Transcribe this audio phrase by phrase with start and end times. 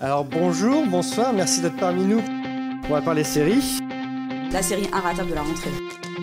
[0.00, 2.20] Alors bonjour, bonsoir, merci d'être parmi nous.
[2.84, 3.80] On va parler séries.
[4.52, 5.70] La série inratable de la rentrée.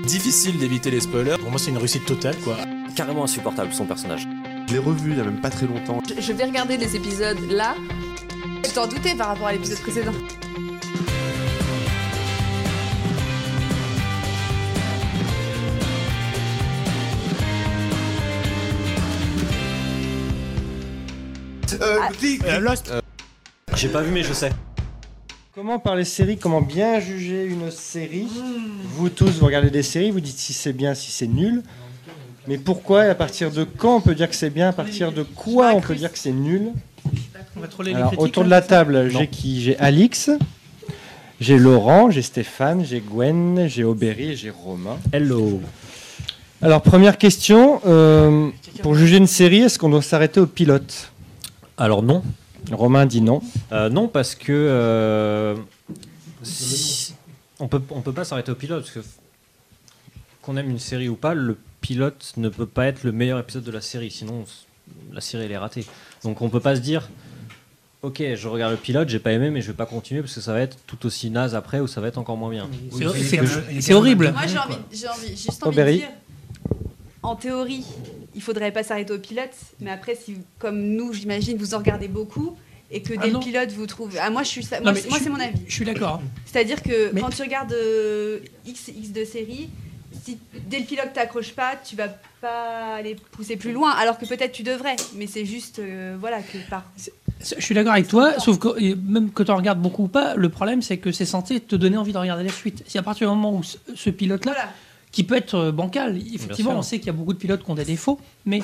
[0.05, 1.37] Difficile d'éviter les spoilers.
[1.39, 2.55] Pour moi, c'est une réussite totale, quoi.
[2.95, 4.27] Carrément insupportable, son personnage.
[4.67, 5.99] Je l'ai revu il y a même pas très longtemps.
[6.07, 7.75] Je, je vais regarder les épisodes là.
[8.63, 10.13] Tu t'en doutais par rapport à l'épisode précédent.
[21.81, 22.09] Euh, Ah.
[22.45, 22.91] Euh, Lost,
[23.75, 24.49] J'ai pas vu, mais je sais.
[25.53, 28.27] Comment parler séries Comment bien juger une série?
[28.95, 31.63] Vous tous, vous regardez des séries, vous dites si c'est bien, si c'est nul.
[32.47, 34.69] Mais pourquoi et à partir de quand on peut dire que c'est bien?
[34.69, 36.71] À partir de quoi on peut dire que c'est nul?
[37.83, 38.75] Les Alors autour de la c'est ça?
[38.77, 39.61] table, j'ai qui?
[39.61, 40.31] J'ai Alix,
[41.39, 44.97] j'ai Laurent, j'ai Stéphane, j'ai Gwen, j'ai Aubéry et j'ai Romain.
[45.11, 45.61] Hello.
[46.61, 48.49] Alors première question, euh,
[48.81, 51.11] pour juger une série, est-ce qu'on doit s'arrêter au pilote?
[51.77, 52.23] Alors non.
[52.71, 53.41] Romain dit non.
[53.71, 55.55] Euh, non, parce que euh,
[56.43, 57.13] si-
[57.59, 58.99] on peut on peut pas s'arrêter au pilote parce que
[60.41, 63.63] qu'on aime une série ou pas, le pilote ne peut pas être le meilleur épisode
[63.63, 64.45] de la série, sinon
[65.11, 65.85] la série elle est ratée.
[66.23, 67.09] Donc on peut pas se dire
[68.01, 70.41] ok je regarde le pilote, j'ai pas aimé mais je vais pas continuer parce que
[70.41, 72.69] ça va être tout aussi naze après ou ça va être encore moins bien.
[72.91, 74.31] C'est- horrible.
[74.31, 75.93] Moi j'ai envie, j'ai envie, juste envie Aubéry.
[75.93, 76.09] de dire.
[77.23, 77.85] En théorie,
[78.35, 82.07] il faudrait pas s'arrêter au pilote, mais après, si comme nous, j'imagine, vous en regardez
[82.09, 82.55] beaucoup
[82.91, 83.39] et que Ah dès non.
[83.39, 84.19] le pilote vous trouvez.
[84.19, 85.61] Ah, moi, je suis Moi, moi, c'est mon avis.
[85.67, 86.21] Je suis d'accord.
[86.45, 89.69] C'est-à-dire que Mais- quand tu regardes euh, X, X de série,
[90.23, 90.37] si
[90.69, 92.09] dès le pilote t'accroches pas, tu vas
[92.41, 94.95] pas aller pousser plus loin, alors que peut-être tu devrais.
[95.15, 96.83] Mais c'est juste, euh, voilà, que par.
[97.39, 100.35] Je suis d'accord avec toi, sauf que même que tu en regardes beaucoup ou pas,
[100.35, 102.83] le problème c'est que c'est censé te donner envie de regarder la suite.
[102.85, 104.69] Si à partir du moment où ce, ce pilote-là, Voilà.
[105.13, 107.71] Qui peut être euh, bancal, effectivement, on sait qu'il y a beaucoup de pilotes qui
[107.71, 108.61] ont des défauts, mais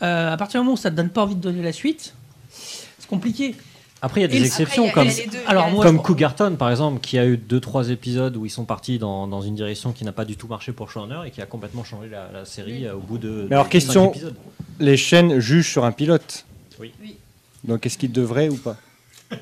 [0.00, 2.14] euh, à partir du moment où ça te donne pas envie de donner la suite,
[2.50, 3.54] c'est compliqué.
[4.00, 6.70] Après il y a des Et exceptions Après, comme deux, Alors, moi, comme Cougarton par
[6.70, 9.90] exemple qui a eu deux trois épisodes où ils sont partis dans, dans une direction
[9.90, 12.44] qui n'a pas du tout marché pour Showrunner et qui a complètement changé la, la
[12.44, 14.36] série euh, au bout de Mais alors, question- épisodes.
[14.78, 16.44] Les chaînes jugent sur un pilote.
[16.78, 16.92] Oui.
[17.02, 17.16] Oui.
[17.64, 18.76] Donc est-ce qu'ils devraient ou pas?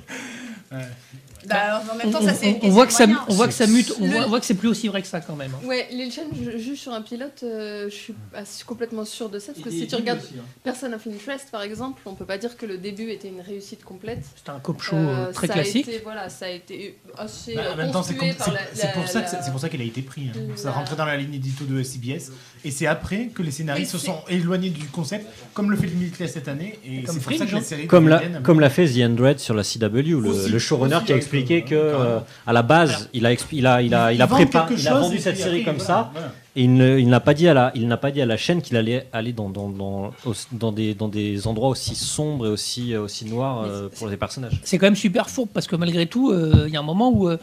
[1.49, 2.59] Bah, alors, en même temps, on, ça c'est.
[2.63, 4.41] on- on voit que ça, on voit que ça mute, on Le- voit, on voit
[4.41, 5.53] que c'est plus aussi vrai que ça quand même.
[5.55, 5.67] hein.
[5.67, 9.39] Ouais, les chaînes ju- jugent sur un pilote, euh, je suis pas complètement sûre de
[9.39, 10.21] ça, parce que si tu regardes
[10.65, 13.85] Person of Interest par exemple, on peut pas dire que le début était une réussite
[13.85, 14.21] complète.
[14.37, 15.89] C'était un cop show Euh, euh, très ça classique.
[15.89, 19.21] A été, voilà, ça a été assez Bah, en même temps, c'est pour la- ça
[19.23, 20.31] que c'est pour ça qu'il a été pris.
[20.35, 20.39] hein.
[20.57, 22.33] Ça rentrait dans la ligne édito de CBS.
[22.65, 26.33] Et c'est après que les scénaristes se sont éloignés du concept, comme le fait Limitless
[26.33, 26.79] cette année.
[26.85, 27.65] Et Comme c'est pour ça Fringe, que la hein.
[27.65, 30.97] série Comme l'a, comme l'a fait The Android sur la CW, le, Aussi, le showrunner
[30.97, 33.95] aussi, qui a expliqué euh, que euh, à la base il a il a il
[33.95, 36.11] a il préparé il a vendu et cette série comme ça
[36.55, 38.77] et il n'a pas dit à la il n'a pas dit à la chaîne qu'il
[38.77, 40.13] allait aller dans dans, dans,
[40.53, 44.61] dans des dans des endroits aussi sombres et aussi aussi noirs euh, pour les personnages.
[44.65, 47.11] c'est quand même super fourbe parce que malgré tout, euh, il y a un moment
[47.11, 47.39] où euh,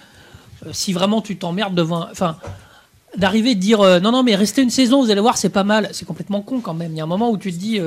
[0.66, 2.38] euh, si vraiment tu t'emmerdes devant, enfin,
[3.18, 5.50] d'arriver et de dire euh, non non mais restez une saison, vous allez voir c'est
[5.50, 6.92] pas mal, c'est complètement con quand même.
[6.92, 7.80] Il y a un moment où tu te dis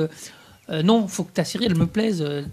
[0.69, 2.21] euh, non, faut que ta série elle me plaise.
[2.21, 2.43] Euh,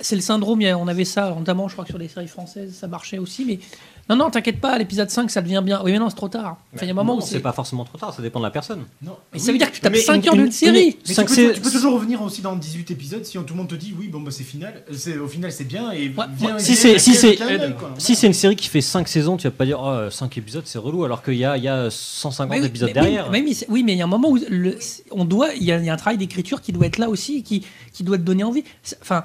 [0.00, 2.88] C'est le syndrome, on avait ça notamment, je crois que sur les séries françaises ça
[2.88, 3.58] marchait aussi, mais
[4.08, 5.80] non non t'inquiète pas, l'épisode 5 ça devient bien.
[5.84, 6.56] Oui mais non c'est trop tard.
[6.74, 8.40] Enfin il y a un moment Non, où c'est pas forcément trop tard, ça dépend
[8.40, 8.84] de la personne.
[9.02, 9.16] Non.
[9.32, 10.96] Mais ça Oui, veut dire que tu tapes mais 5 une- heures une- d'une série.
[11.08, 13.54] Mais tu, peux, sais- tu peux toujours revenir aussi dans 18 épisodes si tout le
[13.54, 14.82] monde te dit oui, bon bah c'est final.
[14.92, 15.92] C'est, au final c'est bien.
[15.92, 16.60] Et Ouais, viens- ouais.
[16.60, 19.80] Si c'est si si c'est une série qui fait 5 saisons, tu vas pas dire
[19.80, 22.92] oh 5 épisodes c'est relou alors qu'il y a il y a 150 oui, épisodes
[22.92, 23.30] derrière.
[23.30, 24.78] mais- mais c'est- oui, mais il y a un moment où le-
[25.10, 27.64] on doit, il y, y a un travail d'écriture qui doit être là aussi, qui,
[27.92, 28.64] qui doit te donner envie.
[29.00, 29.24] Enfin,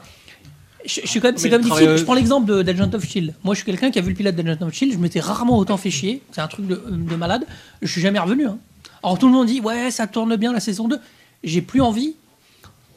[0.87, 1.83] je, je suis quand même, c'est Mais quand même le difficile.
[1.85, 3.33] travail- Je prends l'exemple de- d'Agent of Shield.
[3.43, 4.93] Moi, je suis quelqu'un qui a vu le pilote d'Agent of Shield.
[4.93, 6.23] Je m'étais rarement autant fait chier.
[6.31, 7.45] C'est un truc de, de malade.
[7.81, 8.47] Je suis jamais revenu.
[8.47, 8.57] hein.
[9.03, 10.99] Alors tout le monde dit ouais, ça tourne bien la saison 2.
[11.43, 12.15] J'ai plus envie.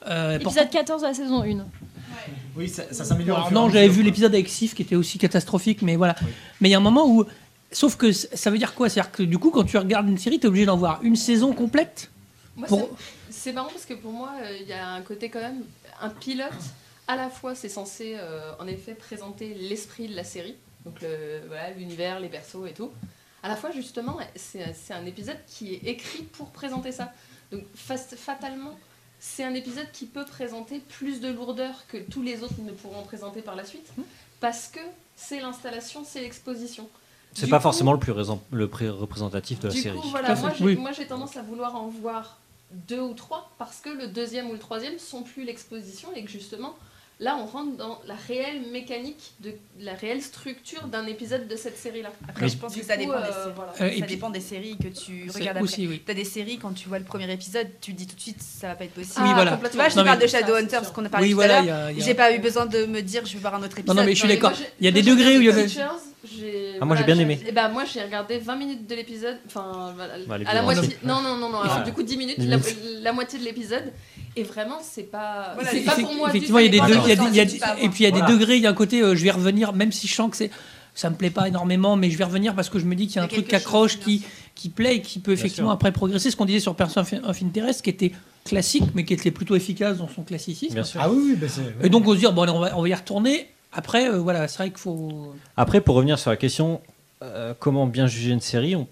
[0.08, 1.64] Euh, pourtant- Épisode 14 de la saison 1.
[2.56, 3.52] Oui, ça, ça s'améliore.
[3.52, 6.16] non, j'avais vu l'épisode avec Sif qui était aussi catastrophique, mais voilà.
[6.60, 7.24] Mais il y a un moment où,
[7.70, 8.88] sauf que ça veut dire quoi?
[8.88, 11.16] C'est-à-dire que du coup, quand tu regardes une série, tu es obligé d'en voir une
[11.16, 12.10] saison complète?
[12.56, 12.90] Moi, Pour-
[13.30, 15.62] c'est- c'est marrant parce que pour moi, euh, il y a un côté quand même,
[16.02, 16.48] un pilote,
[17.12, 20.54] à la fois, c'est censé euh, en effet présenter l'esprit de la série,
[20.84, 22.90] donc le- voilà, l'univers, les persos et tout.
[23.42, 27.12] À la fois, justement, c'est c'est un épisode qui est écrit pour présenter ça.
[27.52, 28.78] Donc, fa- fatalement,
[29.18, 33.02] c'est un épisode qui peut présenter plus de lourdeur que tous les autres ne pourront
[33.02, 33.88] présenter par la suite,
[34.40, 34.80] parce que
[35.16, 36.88] c'est l'installation, c'est l'exposition.
[37.34, 39.98] C'est Du pas coup- forcément le plus, raison- le plus représentatif de la du série.
[39.98, 40.76] coup, voilà, à fait, moi j'ai oui.
[40.76, 42.38] moi, j'ai tendance à vouloir en voir
[42.88, 46.30] deux ou trois parce que le deuxième ou le troisième sont plus l'exposition et que
[46.30, 46.74] justement
[47.22, 51.76] Là, on rentre dans la réelle mécanique, de la réelle structure d'un épisode de cette
[51.76, 52.10] série-là.
[52.26, 53.52] Après, je pense Du que ça des euh, séries.
[53.54, 53.72] voilà.
[53.82, 55.60] Euh, et ça puis- dépend des séries que tu regardes après.
[55.62, 56.02] aussi, oui.
[56.06, 58.40] T'as des séries, quand tu vois le premier épisode, tu te dis tout de suite,
[58.40, 59.20] ça va pas être possible.
[59.22, 59.58] Oui, voilà.
[59.70, 60.92] Tu vois, je te Non, mais- parle de Shadowhunters, sûr.
[60.94, 61.76] qu'on a parlé Oui, tout voilà, à l'heure.
[61.88, 63.62] a- il y a- J'ai pas eu besoin de me dire, je vais voir un
[63.62, 63.96] autre épisode.
[63.98, 64.52] non, mais je suis Non, d'accord.
[64.80, 65.82] Il y a des degrés où il y a- Teachers,
[66.24, 67.40] j'ai- Ah, moi, j'ai bien aimé.
[67.46, 70.96] Et ben moi j'ai regardé 20 minutes de l'épisode, enfin voilà, Bah, à la moitié.
[71.04, 71.82] Non non non non, alors, Ah.
[71.84, 72.76] du coup 10 minutes, 10 la, minutes.
[73.02, 73.92] la moitié de l'épisode.
[74.36, 76.30] Et vraiment c'est pas, Voilà, c'est pas pour moi.
[76.30, 77.28] du Effectivement, tout, il y a des ça deux- dépend il y a de des-
[77.30, 78.56] il y a tu vas des- et puis il y a des degrés.
[78.56, 80.50] Il y a un côté, euh, je vais revenir, même si je sens que c'est,
[80.94, 83.16] ça me plaît pas énormément, mais je vais revenir parce que je me dis qu'il
[83.16, 84.22] y a un truc qui accroche, qui,
[84.54, 85.74] qui plaît et qui peut effectivement sûr.
[85.74, 86.30] après progresser.
[86.30, 88.12] Ce qu'on disait sur Person of Interest, qui était
[88.44, 90.74] classique, mais qui était plutôt efficace dans son classicisme.
[90.74, 91.00] Bien sûr.
[91.02, 91.84] Ah oui, oui, bah c'est.
[91.84, 93.49] Et donc on se dit, bon, allez, on va, on va y retourner.
[93.72, 95.34] Après, euh, voilà, c'est vrai qu'il faut.
[95.56, 96.80] Après, pour revenir sur la question,
[97.22, 98.88] euh, comment bien juger une série on-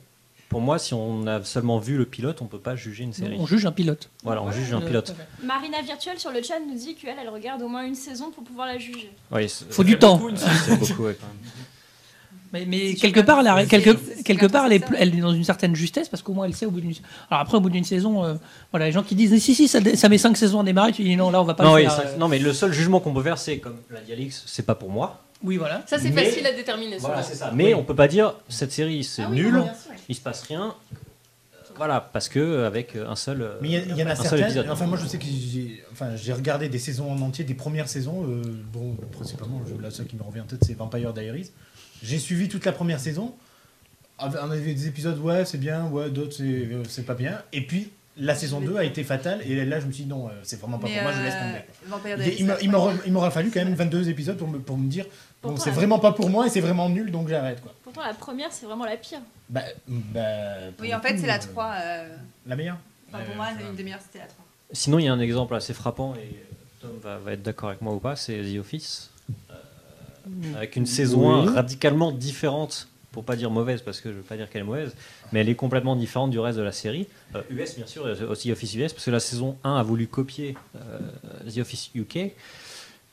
[0.49, 3.37] Pour moi, si on a seulement vu le pilote, on peut pas juger une série.
[3.39, 4.09] On juge un pilote.
[4.25, 5.15] Voilà, on juge un Euh, pilote.
[5.43, 8.45] Marina Virtuelle sur le chat nous dit qu'elle, elle regarde au moins une saison pour
[8.45, 9.11] pouvoir la juger.
[9.31, 10.17] Oui, c'est- Faut du temps.
[10.17, 10.33] beaucoup,
[10.87, 11.19] beaucoup, ouais.
[12.53, 13.91] Mais, mais Si tu quelque part, elle, quelque,
[14.23, 14.97] quelque part est, intéressant.
[14.99, 16.95] elle est dans une certaine justesse parce qu'au moins elle sait au bout d'une.
[17.31, 18.35] Alors après, au bout d'une saison, euh,
[18.71, 21.03] voilà, les gens qui disent si, si, ça, ça met 5 saisons à démarrer, tu
[21.03, 21.93] dis non, là on va pas Non, le oui, faire.
[21.93, 22.17] ça- euh.
[22.17, 24.75] non, mais le seul jugement qu'on peut faire, c'est comme l'a dit Alix, c'est pas
[24.75, 25.23] pour moi.
[25.45, 25.83] Oui, voilà.
[25.87, 26.97] Ça c'est Mais- facile à déterminer.
[26.99, 27.53] Voilà, ça.
[27.55, 29.63] Mais on peut pas dire cette série c'est Ah oui, nul,
[30.09, 30.75] il se passe rien.
[31.77, 33.41] Voilà, parce que avec un seul.
[33.43, 34.45] euh, Mais il y, en a un seul certaines.
[34.47, 34.67] épisode.
[34.69, 37.89] Enfin, moi, je sais que j'ai enfin, j'ai regardé des saisons en entier, des premières
[37.89, 38.25] saisons.
[38.29, 38.43] euh,
[38.73, 41.53] bon, principalement, la seule qui me revient en tête, c'est Vampire Diaries.
[42.03, 43.35] J'ai suivi toute la première saison.
[44.21, 47.41] On avait des épisodes, ouais, c'est bien, ouais, d'autres, c'est euh, c'est pas bien.
[47.53, 49.41] Et puis, la saison 2 a été fatale.
[49.49, 51.23] Et là, je me suis dit, non, euh, c'est vraiment pas Mais, pour moi, je
[51.23, 52.37] laisse euh, tomber.
[52.61, 55.07] Il, il m'aura fallu quand même 22 épisodes pour me, pour me dire,
[55.41, 57.61] bon, c'est vraiment pas pour moi et c'est vraiment nul, donc j'arrête.
[57.61, 57.73] quoi.
[57.85, 59.21] Pourtant, la première, c'est vraiment la pire.
[59.49, 60.21] Bah, bah,
[60.81, 61.73] Oui, en fait, c'est la euh, 3.
[61.81, 62.17] euh,
[62.47, 62.79] La meilleure
[63.13, 64.45] enfin, pour Euh, moi, une des meilleures, c'était la 3.
[64.73, 66.43] Sinon, il y a un exemple assez frappant, et
[66.81, 69.11] Tom va, va être d'accord avec moi ou pas, c'est The Office.
[69.51, 69.55] Euh,
[70.57, 71.55] avec une saison 1 Oui.
[71.55, 74.95] radicalement différente, pour pas dire mauvaise, parce que je veux pas dire qu'elle est mauvaise,
[75.33, 77.07] mais elle est complètement différente du reste de la série.
[77.35, 80.07] Euh, US, bien sûr, et aussi Office US, parce que la saison 1 a voulu
[80.07, 80.99] copier euh,
[81.53, 82.33] The Office UK.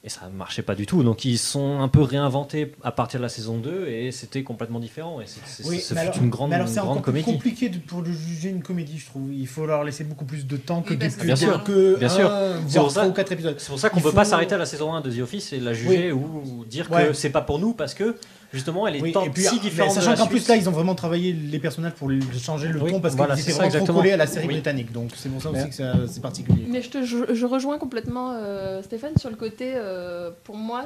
[0.06, 1.02] Et ça ne marchait pas du tout.
[1.02, 4.80] Donc ils sont un peu réinventés à partir de la saison 2 et c'était complètement
[4.80, 5.20] différent.
[5.20, 5.84] Et c'est, c'est- Oui,
[6.22, 7.26] une grande, mais alors c'est une grande comédie.
[7.26, 9.34] compliqué de- pour le juger une comédie, je trouve.
[9.34, 12.10] Il faut leur laisser beaucoup plus de temps que Oui, que Bien sûr, que bien
[12.10, 12.32] sûr.
[12.32, 13.56] un, C'est voire pour ça- trois ou quatre épisodes.
[13.58, 15.22] C'est pour ça qu'on Il peut faut- pas s'arrêter à la saison 1 de The
[15.22, 17.08] Office et la juger ou dire Ouais.
[17.08, 18.16] que c'est pas pour nous parce que
[18.56, 19.92] justement elle est Oui, tant si mais différente.
[19.92, 22.10] sachant qu'en plus là ils ont vraiment travaillé les personnages pour
[22.42, 24.00] changer le Oui, ton parce voilà, qu'ils c'est étaient ça, vraiment trop exactement.
[24.00, 24.54] collés à la série Oui.
[24.56, 26.66] britannique donc c'est pour ça aussi que c'est particulier.
[26.68, 30.86] Mais je, te, je, je rejoins complètement euh, Stéphane sur le côté, euh, pour moi,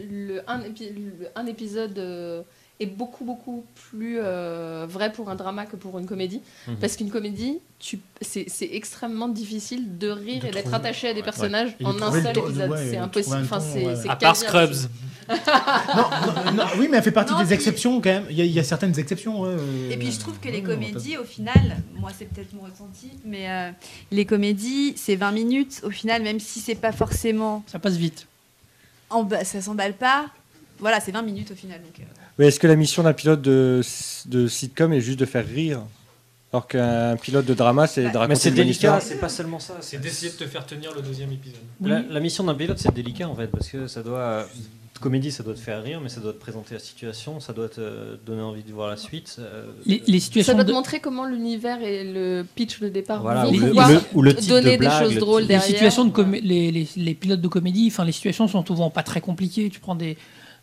[0.00, 2.42] le, un, épi- le- un épisode euh,
[2.80, 6.40] est beaucoup, beaucoup plus euh, vrai pour un drama que pour une comédie.
[6.68, 6.76] Mhm.
[6.76, 11.12] Parce qu'une comédie, tu- c'est c'est extrêmement difficile de rire De et d'être attaché à
[11.12, 11.24] des ouais.
[11.24, 12.70] personnages en un seul épisode.
[12.70, 13.36] ouais, c'est impossible.
[13.42, 14.36] Enfin, c'est À part.
[14.36, 14.88] Scrubs.
[15.28, 16.04] Non,
[16.46, 18.24] non, non, oui mais elle fait partie Non, des puis- exceptions quand même.
[18.30, 19.44] Il y, a- il y a certaines exceptions.
[19.44, 23.10] euh, Et puis je trouve que les comédies, au final, moi c'est peut-être mon ressenti,
[23.24, 23.70] mais euh,
[24.10, 25.80] les comédies, c'est 20 minutes.
[25.84, 27.64] Au final, même si c'est pas forcément.
[27.66, 28.26] Ça passe vite.
[29.10, 30.26] En bas, ça s'emballe pas.
[30.80, 31.80] Voilà, c'est 20 minutes au final.
[31.82, 32.02] Donc, euh,
[32.38, 33.82] Mais est-ce que la mission d'un pilote de,
[34.26, 35.80] de sitcom est juste de faire rire?
[36.52, 39.02] Alors qu'un pilote de drama, c'est Bah, de Mais raconter c'est une bonne délicat, histoire.
[39.02, 39.74] c'est pas seulement ça.
[39.82, 41.58] C'est d'essayer de te faire tenir le deuxième épisode.
[41.82, 44.46] La, la mission d'un pilote, c'est délicat en fait, parce que ça doit.
[44.98, 47.68] Comédie, ça doit te faire rire, mais ça doit te présenter la situation, ça doit
[47.68, 49.36] te donner envie de voir la suite.
[49.38, 53.22] euh, Les, les Ça doit te de, montrer comment l'univers et le pitch de départ
[53.22, 55.20] Voilà, vont ou le- pouvoir ou le- ou le type donner de des choses le
[55.20, 55.74] drôles type- les derrière.
[55.76, 59.02] situations de comé- les, les, les pilotes de comédie, enfin les situations sont souvent pas
[59.02, 59.68] très compliquées.
[59.70, 60.16] Tu prends des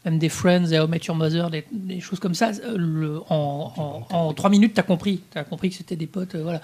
[0.06, 2.52] même des Friends et How Met Your Mother, des, des choses comme ça.
[2.64, 5.22] euh, le- en, en, en trois minutes, t'as compris.
[5.32, 6.36] T'as compris que c'était des potes.
[6.36, 6.62] euh, voilà.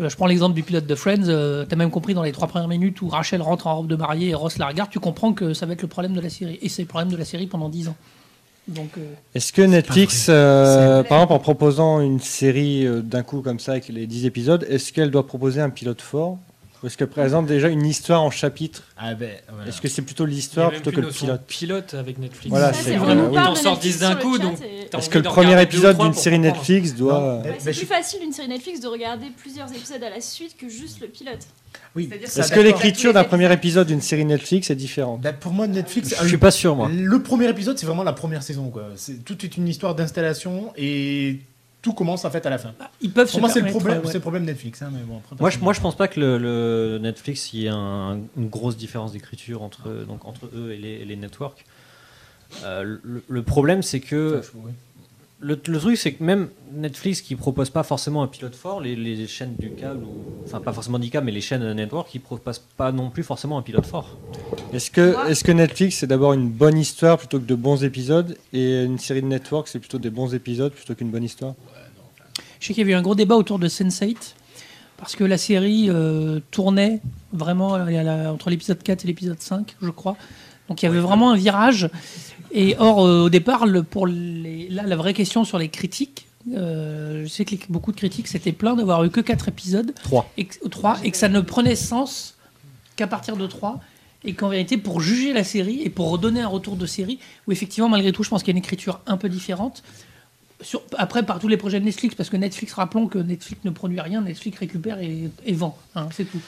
[0.00, 1.28] Euh, Je prends l'exemple du pilote de Friends.
[1.28, 3.96] euh, T'as même compris dans les trois premières minutes où Rachel rentre en robe de
[3.96, 4.90] mariée et Ross la regarde.
[4.90, 6.58] Tu comprends que ça va être le problème de la série.
[6.62, 7.96] Et c'est le problème de la série pendant dix ans.
[8.68, 13.58] Donc euh, Est-ce que Netflix, euh, par exemple, en proposant une série d'un coup comme
[13.58, 16.38] ça avec les 10 épisodes, est-ce qu'elle doit proposer un pilote fort?
[16.82, 19.68] Ou est-ce qu'elle présente déjà une histoire en chapitre Ah ben, voilà.
[19.68, 22.48] Est-ce que c'est plutôt l'histoire plutôt que le pilote pilote avec Netflix.
[22.48, 24.54] Voilà, c'est vraiment- parle t'en Netflix 10 d'un coup, donc
[24.96, 26.38] Est-ce que le premier épisode d'une série.
[26.38, 27.20] Netflix doit.
[27.22, 30.56] Euh, c'est plus je- facile une série Netflix de regarder plusieurs épisodes à la suite
[30.56, 31.40] que juste le pilote.
[31.94, 32.08] oui.
[32.12, 35.20] Est-ce que l'écriture d'un premier épisode d'une série Netflix est différente?
[35.20, 36.14] Bah, pour moi, Netflix.
[36.22, 36.88] Je suis pas sûr, moi.
[36.92, 38.70] Le premier épisode, c'est vraiment la première saison.
[38.70, 38.84] Quoi.
[39.26, 41.40] Tout est une histoire d'installation et
[41.82, 42.72] tout commence en fait à la fin.
[43.00, 44.06] ils peuvent se Pour moi, c'est le problème, ouais.
[44.06, 44.82] c'est le problème Netflix.
[44.82, 47.60] hein, mais bon, après, Moi je, moi, je pense pas que le, le Netflix il
[47.60, 51.16] y ait un- une grosse différence d'écriture entre, donc, entre eux et les, et les
[51.16, 51.64] networks.
[52.64, 54.42] Euh, le, le problème, c'est que
[55.42, 58.94] le, le truc, c'est que même Netflix qui propose pas forcément un pilote fort, les,
[58.94, 62.18] les chaînes du câble, ou, enfin pas forcément du câble, mais les chaînes network, qui
[62.18, 64.18] proposent pas non plus forcément un pilote fort.
[64.74, 68.36] Est-ce que, est que Netflix c'est d'abord une bonne histoire plutôt que de bons épisodes
[68.52, 71.54] et une série de network c'est plutôt des bons épisodes plutôt qu'une bonne histoire?
[72.60, 74.34] Je sais qu'il y avait eu un gros débat autour de Sense8
[74.96, 77.00] parce que la série euh, tournait
[77.32, 80.16] vraiment euh, à la- entre l'épisode 4 et l'épisode 5, je crois.
[80.68, 81.88] Donc il y avait vraiment un virage.
[82.52, 86.26] Et or, euh, au départ, le- pour les, là, la vraie question sur les critiques,
[86.54, 89.92] euh, je sais que les- beaucoup de critiques s'étaient plaints d'avoir eu que 4 épisodes.
[90.02, 90.30] 3.
[90.36, 92.36] Et, et que ça ne prenait sens
[92.96, 93.80] qu'à partir de 3.
[94.22, 97.52] Et qu'en vérité, pour juger la série et pour redonner un retour de série, où
[97.52, 99.82] effectivement, malgré tout, je pense qu'il y a une écriture un peu différente,
[100.96, 104.00] après, par tous les projets de Netflix, parce que Netflix, rappelons que Netflix ne produit
[104.00, 106.40] rien, Netflix récupère et, vend, hein, c'est tout.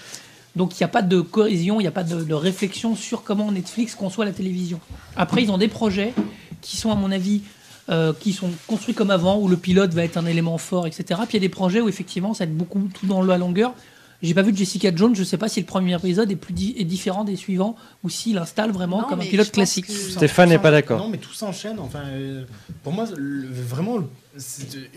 [0.54, 3.24] Donc il n'y a pas de cohésion, il n'y a pas de, de réflexion sur
[3.24, 4.80] comment Netflix conçoit la télévision.
[5.16, 6.12] Après, ils ont des projets
[6.60, 7.40] qui sont, à mon avis,
[7.90, 11.04] euh, qui sont construits comme avant, où le pilote va être un élément fort, etc.
[11.26, 13.38] Puis il y a des projets où effectivement, ça va être beaucoup tout dans la
[13.38, 13.74] longueur.
[14.22, 16.52] J'ai pas vu de Jessica Jones, je sais pas si le premier épisode est, plus
[16.54, 17.74] di- est différent des suivants,
[18.04, 19.86] ou s'il installe vraiment Non, comme un pilote classique.
[19.86, 20.98] que- Stéphane n'est pas d'accord.
[21.00, 21.78] Non, mais tout s'enchaîne.
[21.80, 22.44] Enfin, euh,
[22.84, 23.98] pour moi, le- vraiment,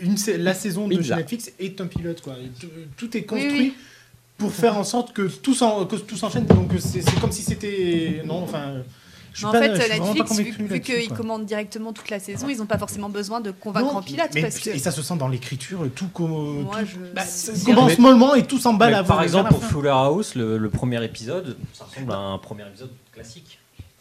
[0.00, 2.20] une, la saison de Netflix est un pilote.
[2.20, 2.34] Quoi.
[2.60, 3.74] Tout, tout est construit oui.
[4.38, 6.46] pour faire en sorte que tout s'en- que tout s'enchaîne.
[6.46, 8.22] Donc c'est c'est comme si c'était.
[8.24, 8.82] Non, enfin.
[9.36, 12.56] Je suis Mais en pas- fait, Netflix, vu, qu'ils commandent directement toute la saison, ils
[12.56, 14.30] n'ont pas forcément besoin de convaincre Non, en pilote.
[14.32, 17.12] mais parce que Et ça se sent dans l'écriture, tout, comme, moi, tout je.
[17.14, 17.22] Bah,
[17.66, 19.08] commence mollement et tout s'emballe avant.
[19.08, 19.62] par exemple, pour.
[19.62, 23.58] Fuller House, le, le premier épisode, ça ressemble à un premier épisode classique.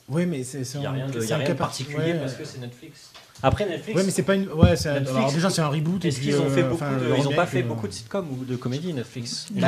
[0.08, 2.20] Oui, mais c'est Il n'y a un- rien de, y a rien particulier ouais.
[2.20, 3.10] parce que c'est Netflix.
[3.44, 4.50] Après Netflix, Ouais, mais c'est pas une.
[4.50, 6.04] Ouais, c'est un- Netflix, alors déjà c'est un reboot.
[6.06, 7.92] est-ce qu'ils ont fait euh, beaucoup enfin, de, ils ont pas fait euh, beaucoup de
[7.94, 9.48] sitcoms ou de comédies Netflix?
[9.52, 9.68] Bah,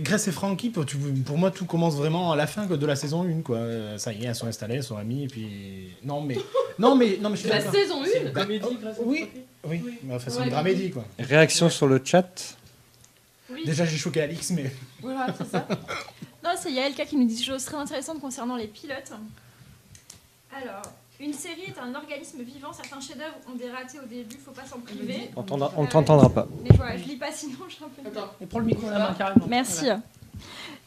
[0.00, 2.96] Grace et Frankie, pour, tu- pour moi, tout commence vraiment à la fin de la
[2.96, 3.42] saison 1.
[3.42, 3.56] Quoi.
[3.58, 5.24] Euh, Ça y est, elles sont installées, elles sont amies.
[5.24, 5.92] Et puis...
[6.02, 6.36] Non, mais,
[6.78, 9.28] non, mais, non, mais je suis La saison 1 Bah, oh, Oui,
[9.68, 9.82] oui.
[10.04, 10.90] Mais enfin, c'est Ouais, une dramédie.
[10.90, 11.04] Quoi.
[11.18, 12.56] Réaction sur le chat?
[13.52, 13.62] Oui.
[13.66, 14.72] Déjà, j'ai choqué Alix, mais.
[15.02, 15.68] Voilà, c'est ça.
[16.42, 19.12] Non, c'est Yaelka qui nous dit des choses très intéressantes concernant les pilotes.
[20.56, 20.82] Alors,
[21.20, 22.72] une série est un organisme vivant.
[22.72, 25.30] Certains chefs-d'œuvre ont des ratés au début, faut pas s'en priver.
[25.36, 26.48] On t'entendra- on t'entendra pas.
[26.64, 28.08] Mais voilà, je lis pas sinon, je suis un peu.
[28.40, 29.46] Et prends le micro à la main carrément.
[29.48, 29.84] Merci.
[29.84, 30.00] Voilà.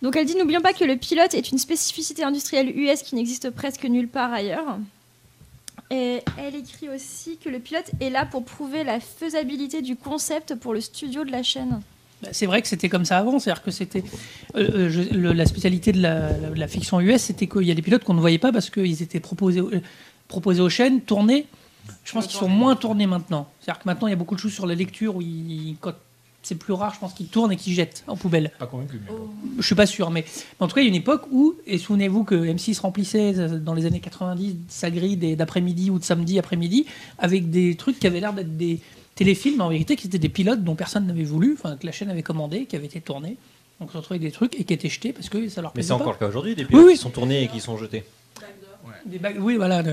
[0.01, 3.49] Donc elle dit n'oublions pas que le pilote est une spécificité industrielle US qui n'existe
[3.51, 4.77] presque nulle part ailleurs.
[5.91, 10.55] Et elle écrit aussi que le pilote est là pour prouver la faisabilité du concept
[10.55, 11.81] pour le studio de la chaîne.
[12.23, 14.03] Bah, C'est vrai que c'était comme ça avant, c'est-à-dire que c'était
[14.55, 17.81] euh, euh, la spécialité de la, la- la fiction US, c'était qu'il y a des
[17.83, 19.61] pilotes qu'on ne voyait pas parce qu'ils étaient proposés,
[20.27, 21.45] proposés aux chaînes, tournés.
[22.03, 23.47] Je pense qu'ils sont moins tournés maintenant.
[23.61, 25.93] C'est-à-dire que maintenant il y a beaucoup de choses sur la lecture où ils- quand
[26.41, 28.51] c'est plus rare, je pense qu'ils tournent et qu'ils jettent en poubelle.
[28.59, 28.99] Pas convaincu.
[29.03, 29.09] Mais...
[29.11, 29.29] bon.
[29.57, 30.25] Je suis pas sûr, mais
[30.59, 33.57] en tout cas, il y a une époque où, et souvenez-vous que M6 remplissait euh,
[33.59, 36.85] dans les années 90 sa grille d'après-midi ou de samedi après-midi
[37.17, 38.79] avec des trucs qui avaient l'air d'être des
[39.15, 42.09] téléfilms, en vérité, qui étaient des pilotes dont personne n'avait voulu, enfin que la chaîne
[42.09, 43.37] avait commandé, qui avaient été tournés.
[43.79, 45.71] Donc on se retrouvait avec des trucs et qui étaient jetés parce que ça leur
[45.71, 46.01] Mais plaisait c'est pas.
[46.01, 46.93] encore le cas aujourd'hui, des pilotes Oui, oui.
[46.95, 48.03] qui sont tournés et qui sont jetés.
[49.05, 49.83] Des bagues- oui, voilà.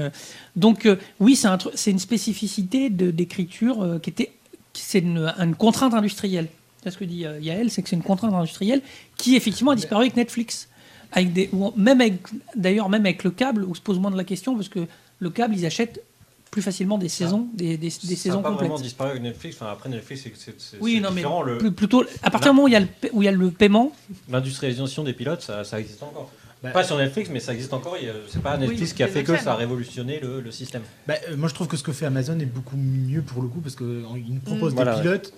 [0.56, 4.32] Donc, euh, oui, c'est un une spécificité d'écriture euh, qui était.
[4.74, 6.48] C'est une, une contrainte industrielle.
[6.82, 8.80] C'est ce que dit euh, Yael, c'est que c'est une contrainte industrielle
[9.16, 10.68] qui, effectivement, a disparu avec Netflix.
[11.12, 12.14] Avec des, ou même avec,
[12.56, 14.86] d'ailleurs, même avec le câble, où se pose moins de la question, parce que
[15.18, 16.00] le câble, ils achètent
[16.50, 18.84] plus facilement des saisons, des, des, des ça saisons n'a pas vraiment complètes.
[18.84, 19.56] disparu avec Netflix.
[19.60, 21.42] Enfin, après Netflix, c'est- Oui, non, mais différent.
[21.42, 23.24] Le- plus- plutôt, à partir du moment où il y a le, pa- où il
[23.26, 23.92] y a le paiement,
[24.30, 26.30] L'industrialisation des pilotes, ça, ça existe encore.
[26.62, 27.96] Bah, Pas sur Netflix, mais ça existe encore.
[28.28, 30.82] C'est pas Netflix Oui, qui a fait que ça a révolutionné le, le système.
[31.08, 33.48] Bah, euh, moi, je trouve que ce que fait Amazon est beaucoup mieux pour le
[33.48, 33.86] coup parce qu'ils
[34.28, 34.76] nous proposent Mm.
[34.76, 35.02] des Voilà, ouais.
[35.02, 35.32] pilotes.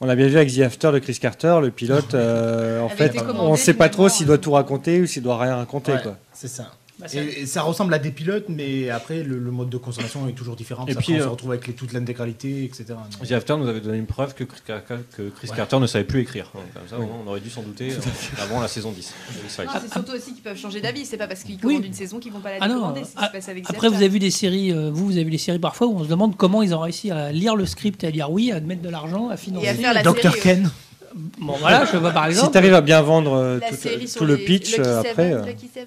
[0.00, 3.14] On l'a bien vu avec The After de Chris Carter, le pilote, euh, en fait,
[3.38, 5.92] on ne sait pas trop s'il doit tout raconter ou s'il doit rien raconter.
[5.92, 6.02] Ouais,
[6.32, 6.72] c'est ça.
[6.98, 9.76] Bah, ça- Et, et ça ressemble à des pilotes, mais après, le, le mode de
[9.76, 10.86] consommation est toujours différent.
[10.86, 12.84] Et puis, on se euh, retrouve avec les, toute l'intégralité, etc.
[12.88, 15.56] Donc, The After nous avait donné une preuve que Chris, Carter, que Chris Ouais.
[15.56, 16.50] Carter ne savait plus écrire.
[16.54, 18.96] Donc, comme ça, au moins, on aurait dû s'en douter euh, avant la saison 10.
[19.34, 19.64] de X-Files.
[19.66, 21.04] Non, c'est surtout aussi qu'ils peuvent changer d'avis.
[21.04, 21.60] C'est pas parce qu'ils Oui.
[21.60, 23.88] commandent une saison qu'ils vont pas la Ah ce qui ah, se passe avec Après,
[23.88, 26.04] vous avez vu des séries, euh, vous, vous avez vu des séries parfois où on
[26.04, 28.60] se demande comment ils ont réussi à lire le script et à dire oui, à
[28.60, 29.66] mettre de l'argent, à financer.
[29.66, 30.20] Et à faire la Dr.
[30.32, 30.70] série, Ken.
[31.38, 32.52] Bon, voilà, je vois par Si exemple.
[32.52, 33.58] tu arrives à bien vendre euh,
[34.16, 35.46] tout, le pitch Lucky euh, Seven, après.
[35.52, 35.86] Lucky Seven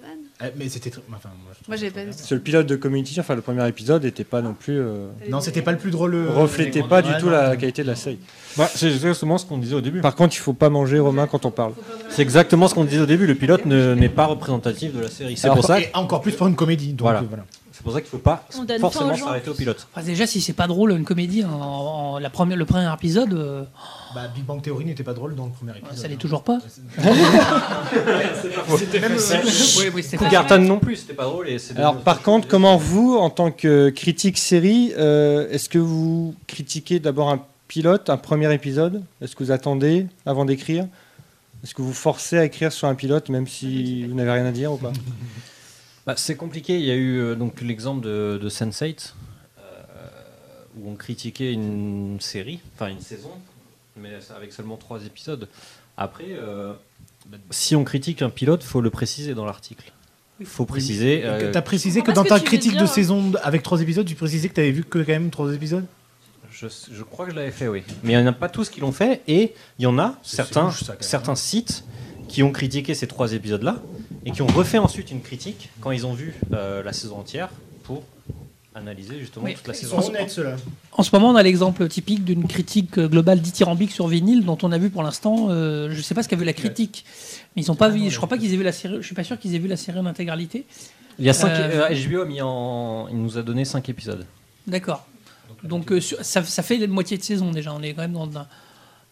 [0.57, 0.89] mais c'était.
[0.89, 3.41] Enfin, moi, je trouve Moi, j'ai pas parce que le pilote de Community, enfin le
[3.41, 4.79] premier épisode, n'était pas non plus.
[4.79, 6.15] euh, Non, c'était pas le plus drôle.
[6.15, 8.19] euh, reflétait pas du tout la qualité de la série.
[8.57, 10.01] Bah, c'est exactement ce qu'on disait au début.
[10.01, 11.73] Par contre, il faut pas manger Romain quand on parle.
[12.09, 13.27] C'est exactement ce qu'on disait au début.
[13.27, 15.35] Le pilote ne- n'est pas représentatif de la série.
[15.37, 15.79] C'est pour ça.
[15.81, 16.93] Et encore plus pour une comédie.
[16.93, 17.19] Donc, Voilà.
[17.19, 17.43] euh, voilà.
[17.79, 18.43] C'est pour ça qu'il faut pas
[18.81, 19.87] forcément s'arrêter au pilote.
[19.95, 23.33] Enfin, déjà, si c'est pas drôle, une comédie, en, en- la première, le premier épisode,
[23.33, 23.63] euh,
[24.13, 25.97] Bah, Big Bang Theory n'était pas drôle dans le premier épisode.
[25.97, 26.59] ça l'est toujours pas.
[28.77, 29.13] C'était même.
[29.77, 31.47] Oui, oui, c'était pas- Cougarton non plus, c'était pas drôle.
[31.47, 36.35] Et Alors, par contre, comment vous, en tant que critique série, euh, est-ce que vous
[36.47, 39.03] critiquez d'abord un pilote, un premier épisode?
[39.21, 40.85] Est-ce que vous attendez avant d'écrire?
[41.63, 44.51] Est-ce que vous forcez à écrire sur un pilote, même si vous n'avez rien à
[44.51, 44.91] dire ou pas?
[46.09, 46.79] Bah, c'est compliqué.
[46.79, 49.13] Il y a eu euh, donc l'exemple de, de Sense8
[49.59, 49.61] euh,
[50.75, 53.29] où on critiquait une série, enfin une saison,
[53.95, 55.47] mais avec seulement trois épisodes.
[55.97, 56.73] Après, euh,
[57.51, 59.91] si on critique un pilote, faut le préciser dans l'article.
[60.39, 61.21] Il faut préciser.
[61.25, 64.49] euh, Tu as précisé que dans ta critique de saison avec trois épisodes, tu précisais
[64.49, 65.85] que tu avais vu que quand même trois épisodes?
[66.51, 67.83] Je, je crois que je l'avais fait, oui.
[68.01, 70.15] Mais il n'y en a pas tous qui l'ont fait, et il y en a
[70.23, 71.83] certains, ça, certains sites
[72.29, 73.77] qui ont critiqué ces trois épisodes-là,
[74.25, 77.49] et qui ont refait ensuite une critique quand ils ont vu euh, la saison entière
[77.83, 78.03] pour
[78.75, 79.55] analyser justement Oui.
[79.55, 79.99] toute la Ils saison.
[80.01, 80.55] sont honnêtes ceux-là.
[80.93, 84.57] En ce moment, on a l'exemple typique d'une critique euh, globale dithyrambique sur vinyle, dont
[84.61, 87.03] on a vu pour l'instant, euh, je ne sais pas ce qu'a vu la critique,
[87.55, 88.09] mais ils ont pas vu.
[88.09, 88.97] Je crois pas qu'ils aient vu la série.
[89.01, 90.65] Je suis pas sûr qu'ils aient vu la série en intégralité.
[91.17, 93.89] Il y a cinq, Euh, euh, HBO a mis en, il nous a donné 5
[93.89, 94.25] épisodes.
[94.67, 95.05] D'accord.
[95.63, 97.73] Donc euh, sur- ça, ça fait la moitié de saison déjà.
[97.73, 98.47] On est quand même dans un.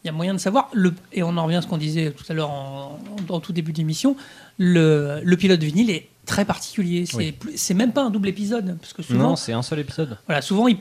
[0.07, 0.69] Il y a moyen de savoir.
[0.71, 2.97] Le, et on en revient à ce qu'on disait tout à l'heure en,
[3.29, 4.15] en- en tout début d'émission.
[4.57, 7.05] Le, le pilote vinyle est très particulier.
[7.05, 7.31] C'est Oui.
[7.31, 10.17] plus- c'est même pas un double épisode parce que souvent, Non, c'est un seul épisode.
[10.25, 10.75] voilà, souvent tu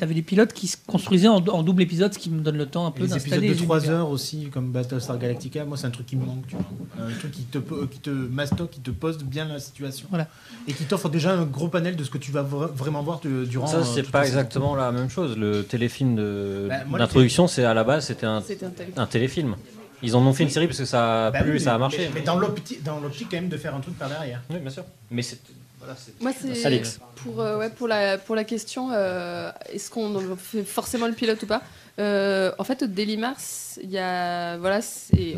[0.00, 2.64] avais des pilotes qui se construisaient en, en double épisode, ce qui me donne le
[2.64, 3.96] temps un peu les épisodes d'installer de les 3 univers.
[3.98, 6.64] heures aussi, comme Battlestar Galactica, moi c'est un truc qui me manque, tu vois.
[7.06, 10.06] Un truc qui te, qui te mastoc, qui te pose bien la situation.
[10.08, 10.26] Voilà.
[10.68, 13.20] Et qui t'offre déjà un gros panel de ce que tu vas vra- vraiment voir
[13.20, 13.66] de- durant.
[13.66, 15.36] Ça, euh, c'est pas exactement la même chose.
[15.36, 19.56] Le téléfilm de- Bah, d'introduction, c'est à la base, c'était un téléfilm.
[20.02, 21.74] Ils en ont fait une série parce que ça a Bah plu oui, et ça
[21.74, 22.08] a marché.
[22.14, 24.42] Mais, mais dans l'optique quand même de faire un truc par derrière.
[24.50, 24.84] Oui, bien sûr.
[25.10, 25.38] Mais c'est.
[25.78, 26.98] Voilà, Moi, c'est Alex.
[27.16, 31.40] pour, euh, ouais, pour, la, pour la question euh, est-ce qu'on fait forcément le pilote
[31.42, 31.62] ou pas?
[32.00, 34.80] Euh, En fait, au Daily Mars, il y a, voilà,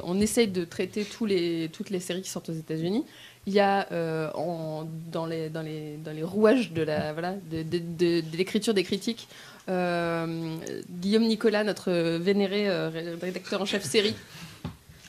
[0.02, 3.04] on essaye de traiter tous les, toutes les séries qui sortent aux États-Unis.
[3.46, 7.34] Il y a euh, en- dans, les, dans, les, dans les rouages de la voilà
[7.50, 9.28] de, de- de- de l'écriture des critiques,
[9.68, 10.56] euh,
[10.90, 12.90] Guillaume Nicolas, notre vénéré euh,
[13.20, 14.14] rédacteur en chef série,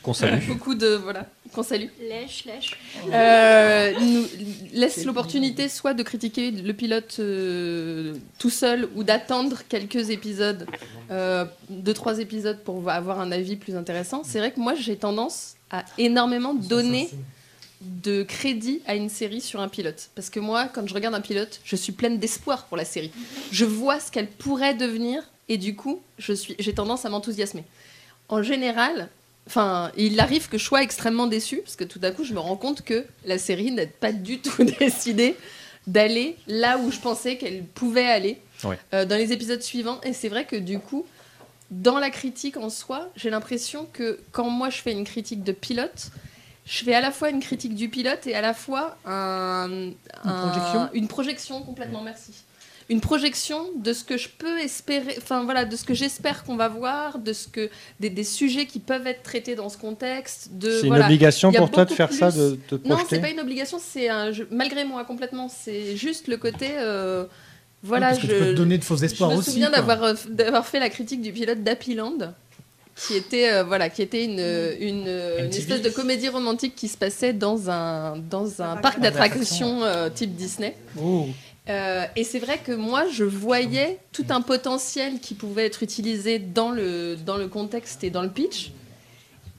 [0.03, 0.45] Qu'on salue.
[0.47, 1.87] beaucoup de voilà qu'on salue.
[1.99, 2.77] Lèche, lèche.
[3.11, 4.25] Euh, nous
[4.73, 10.65] laisse l'opportunité soit de critiquer le pilote euh, tout seul ou d'attendre quelques épisodes,
[11.09, 14.23] euh, deux trois épisodes pour avoir un avis plus intéressant.
[14.23, 17.09] C'est vrai que moi j'ai tendance à énormément donner
[17.81, 21.21] de crédit à une série sur un pilote parce que moi quand je regarde un
[21.21, 23.11] pilote, je suis pleine d'espoir pour la série.
[23.51, 27.65] Je vois ce qu'elle pourrait devenir et du coup, je suis j'ai tendance à m'enthousiasmer.
[28.29, 29.09] En général,
[29.47, 32.39] Enfin, il arrive que je sois extrêmement déçue, parce que tout d'un coup, je me
[32.39, 35.35] rends compte que la série n'a pas du tout décidé
[35.87, 38.77] d'aller là où je pensais qu'elle pouvait aller Ouais.
[38.93, 39.99] euh, dans les épisodes suivants.
[40.03, 41.05] Et c'est vrai que du coup,
[41.71, 45.51] dans la critique en soi, j'ai l'impression que quand moi je fais une critique de
[45.51, 46.11] pilote,
[46.67, 49.89] je fais à la fois une critique du pilote et à la fois un-
[50.23, 52.33] un- projection une projection complètement merci
[52.91, 56.57] une projection de ce que je peux espérer, enfin voilà, de ce que j'espère qu'on
[56.57, 57.69] va voir, de ce que
[58.01, 60.49] des, des sujets qui peuvent être traités dans ce contexte.
[60.51, 63.21] De C'est une obligation pour toi de faire ça, plus- de te Non, projeter c'est
[63.21, 65.47] pas une obligation, c'est un jeu, malgré moi complètement.
[65.47, 67.23] C'est juste le côté, euh,
[67.81, 68.33] voilà, parce que je.
[68.33, 70.89] tu peux te donner de faux espoirs je me aussi, souviens d'avoir d'avoir fait la
[70.89, 72.33] critique du pilote d'Happy Land
[73.07, 74.37] qui était euh, voilà qui était une,
[74.81, 79.81] une, une espèce de comédie romantique qui se passait dans un dans un parc d'attractions
[79.83, 80.75] euh, type Disney.
[81.69, 86.39] Euh, et c'est vrai que moi, je voyais tout un potentiel qui pouvait être utilisé
[86.39, 88.71] dans le, dans le contexte et dans le pitch.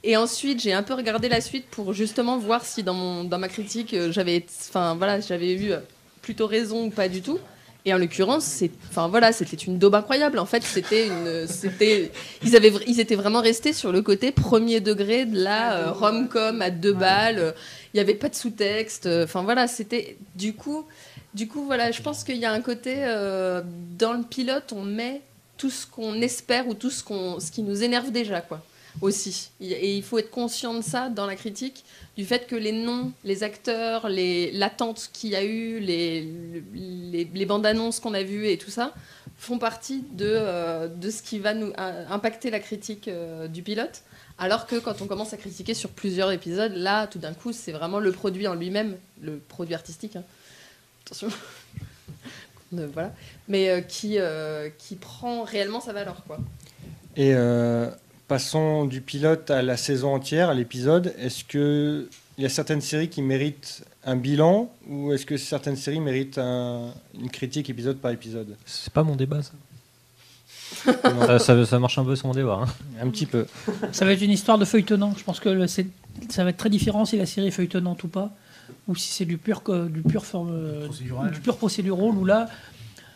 [0.05, 3.39] Et ensuite, j'ai un peu regardé la suite pour justement voir si dans, mon, dans
[3.39, 5.79] ma critique, euh, j'avais voilà, eu euh,
[6.23, 7.39] plutôt raison ou pas du tout.
[7.85, 10.39] Et en l'occurrence, enfin voilà, c'était une daube incroyable.
[10.39, 12.13] En fait, c'était une, c'était,
[12.45, 16.63] ils avaient, ils étaient vraiment restés sur le côté premier degré de la euh, rom-com
[16.63, 17.55] à deux balles.
[17.93, 19.09] Il n'y avait pas de sous-texte.
[19.25, 20.85] Enfin voilà, c'était du coup,
[21.35, 23.63] du coup voilà, je pense qu'il y a un côté euh,
[23.99, 25.23] dans le pilote, on met
[25.57, 28.63] tout ce qu'on espère ou tout ce ce qui nous énerve déjà, quoi.
[29.01, 29.49] Aussi.
[29.63, 31.83] Et il faut être conscient de ça dans la critique,
[32.19, 36.29] du fait que les noms, les acteurs, l'attente qu'il y a eu, les,
[36.75, 38.93] les, bandes annonces qu'on a vues et tout ça,
[39.39, 43.09] font partie de, euh, de ce qui va nous euh, impacter la critique
[43.49, 44.03] du pilote.
[44.37, 47.73] Alors que quand on commence à critiquer sur plusieurs épisodes, là, tout d'un coup, c'est
[47.73, 50.17] vraiment le produit en lui-même, le produit artistique.
[50.17, 50.25] hein.
[51.07, 51.29] Attention.
[52.95, 53.13] Voilà.
[53.49, 56.39] Mais euh, qui, euh, qui prend réellement sa valeur, quoi.
[57.17, 57.91] Et euh,
[58.29, 61.13] passons du pilote à la saison entière, à l'épisode.
[61.19, 65.77] Est-ce que il y a certaines séries qui méritent un bilan ou est-ce que certaines
[65.77, 68.57] séries méritent un- une critique épisode par épisode?
[68.65, 69.53] C'est pas mon débat, ça.
[71.27, 72.61] ça, ça- ça marche un peu sur mon débat.
[72.65, 72.73] hein.
[73.03, 73.47] Un petit peu.
[73.93, 75.13] Ça va être une histoire de feuilletonnant.
[75.19, 75.83] Je pense que le- ça
[76.39, 78.31] va être très différent si la série est feuilletonnante ou pas,
[78.89, 81.31] ou si c'est du pur, co- du pur, forme- euh, Procédural.
[81.31, 82.49] du pur procédural, où là,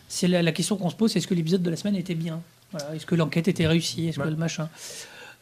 [0.09, 2.41] c'est la, la question qu'on se pose, est-ce que l'épisode de la semaine était bien?
[2.73, 4.69] Voilà, Est-ce que l'enquête était réussie Est-ce que le machin?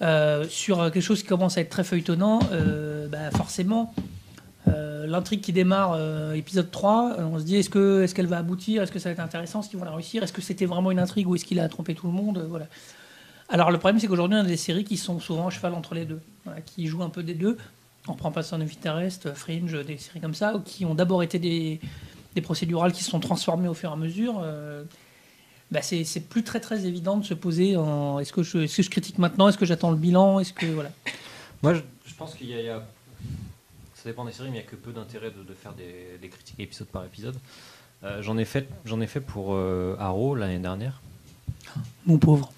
[0.02, 3.94] Euh, Sur euh, quelque chose qui commence à être très feuilletonnant, euh, bah, forcément,
[4.68, 8.14] euh, euh, l'intrigue qui démarre, euh, épisode 3, euh, on se dit est-ce que est-ce
[8.14, 8.82] qu'elle va aboutir?
[8.82, 9.60] Est-ce que ça va être intéressant?
[9.60, 10.22] Est-ce qu'ils vont la réussir?
[10.22, 12.38] Est-ce que c'était vraiment une intrigue ou est-ce qu'il a trompé tout le monde?
[12.38, 12.66] Euh, Voilà.
[13.50, 15.94] Alors le problème c'est qu'aujourd'hui on a des séries qui sont souvent à cheval entre
[15.94, 17.58] les deux, Voilà, qui jouent un peu des deux.
[18.08, 21.80] On prend Person of Interest, Fringe, des séries comme ça, qui ont d'abord été des,
[22.34, 24.40] des procédurales qui se sont transformées au fur et à mesure.
[24.42, 24.84] euh,
[25.70, 28.76] bah, c'est c'est plus très très évident de se poser en est-ce que, je, est-ce
[28.76, 30.90] que je critique maintenant Est-ce que j'attends le bilan Est-ce que voilà
[31.62, 32.82] Moi, je, je pense qu'il y, a- il y a.
[33.94, 36.18] Ça dépend des séries, mais il n'y a que peu d'intérêt de, de faire des,
[36.20, 37.36] des critiques épisode par épisode.
[38.04, 41.00] Euh, j'en ai fait, j'en ai fait pour euh, Arrow l'année dernière.
[42.04, 42.52] Mon pauvre.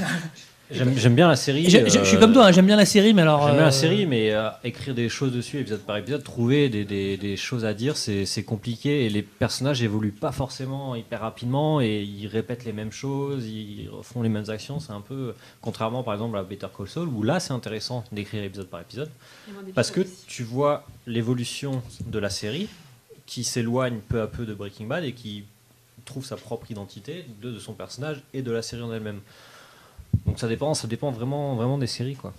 [0.70, 1.68] J'aime bien la série.
[1.70, 3.40] Je, je- je suis euh, comme toi, hein, j'aime bien la série, mais alors.
[3.46, 6.68] J'aime bien euh, la série, mais euh, écrire des choses dessus, épisode par épisode, trouver
[6.68, 9.06] des, des- des choses à dire, c'est c'est compliqué.
[9.06, 13.88] Et les personnages évoluent pas forcément hyper rapidement et ils répètent les mêmes choses, ils
[14.02, 14.78] font les mêmes actions.
[14.78, 15.34] C'est un peu.
[15.62, 19.10] Contrairement par exemple à Better Call Saul, où là c'est intéressant d'écrire épisode par épisode.
[19.74, 22.68] Parce que tu vois l'évolution de la série
[23.24, 25.44] qui s'éloigne peu à peu de Breaking Bad et qui
[26.04, 29.20] trouve sa propre identité de, de son personnage et de la série en elle-même.
[30.26, 32.32] Donc ça dépend, ça dépend vraiment, vraiment des séries quoi.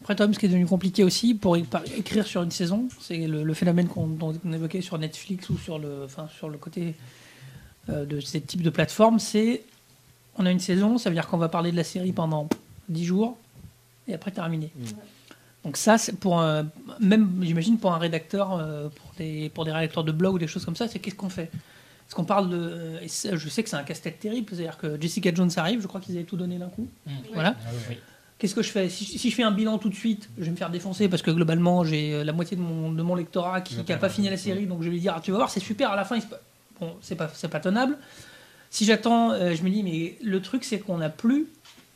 [0.00, 3.42] Après, Tom, ce qui est devenu compliqué aussi pour écrire sur une saison, c'est le,
[3.42, 4.16] le phénomène qu'on
[4.52, 6.94] évoquait sur Netflix ou sur le, enfin, sur le côté
[7.90, 9.18] euh, de ces types de plateformes.
[9.18, 9.62] C'est
[10.38, 12.48] on a une saison, ça veut dire qu'on va parler de la série pendant
[12.88, 13.36] 10 jours
[14.06, 14.70] et après terminé.
[15.64, 16.66] Donc ça, c'est pour un-
[17.00, 20.46] même j'imagine pour un rédacteur, euh, pour des pour des rédacteurs de blog ou des
[20.46, 21.50] choses comme ça, c'est qu'est-ce qu'on fait?
[22.08, 25.32] Est-ce qu'on parle de ça, Je sais que c'est un casse-tête terrible, c'est-à-dire que Jessica
[25.34, 26.88] Jones arrive, je crois qu'ils avaient tout donné d'un coup.
[27.34, 27.54] Voilà.
[28.38, 30.50] Qu'est-ce que je fais si, si je fais un bilan tout de suite, je vais
[30.50, 33.60] me faire défoncer parce que globalement, j'ai euh, la moitié de mon, de mon lectorat
[33.60, 35.50] qui n'a pas fini la série, donc je vais lui dire ah, Tu vas voir,
[35.50, 36.40] c'est super, à la fin, il se pa-
[36.80, 37.98] bon, c'est pas, c'est pas tenable.
[38.70, 41.46] Si j'attends, euh, je me dis Mais le truc, c'est qu'on n'a plus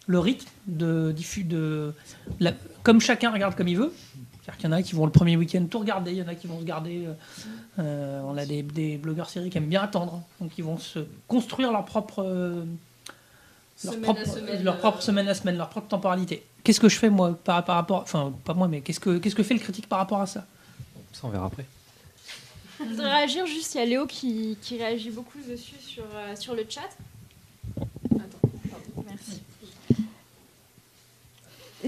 [0.09, 1.95] le rythme de diffus de.
[2.41, 3.93] la- comme chacun regarde comme il veut.
[4.43, 6.27] C'est-à-dire qu'il y en a qui vont le premier week-end tout regarder, il y en
[6.29, 7.07] a qui vont se garder.
[7.07, 7.13] euh,
[7.79, 10.99] euh, on a des, des blogueurs séries qui aiment bien attendre, donc ils vont se
[11.29, 12.23] construire leur propre.
[12.25, 12.65] euh,
[13.85, 16.45] leur Semaine à propre, semaine, leur euh, propre semaine à semaine, leur propre temporalité.
[16.65, 19.35] Qu'est-ce que je fais moi par, par rapport, enfin pas moi, mais qu'est-ce que qu'est-ce
[19.35, 20.47] que fait le critique par rapport à ça?
[21.13, 21.67] Ça on verra après.
[22.79, 26.35] Je voudrais réagir juste, il y a Léo qui, qui réagit beaucoup dessus sur, euh,
[26.37, 26.89] sur le chat.
[29.09, 29.41] Merci.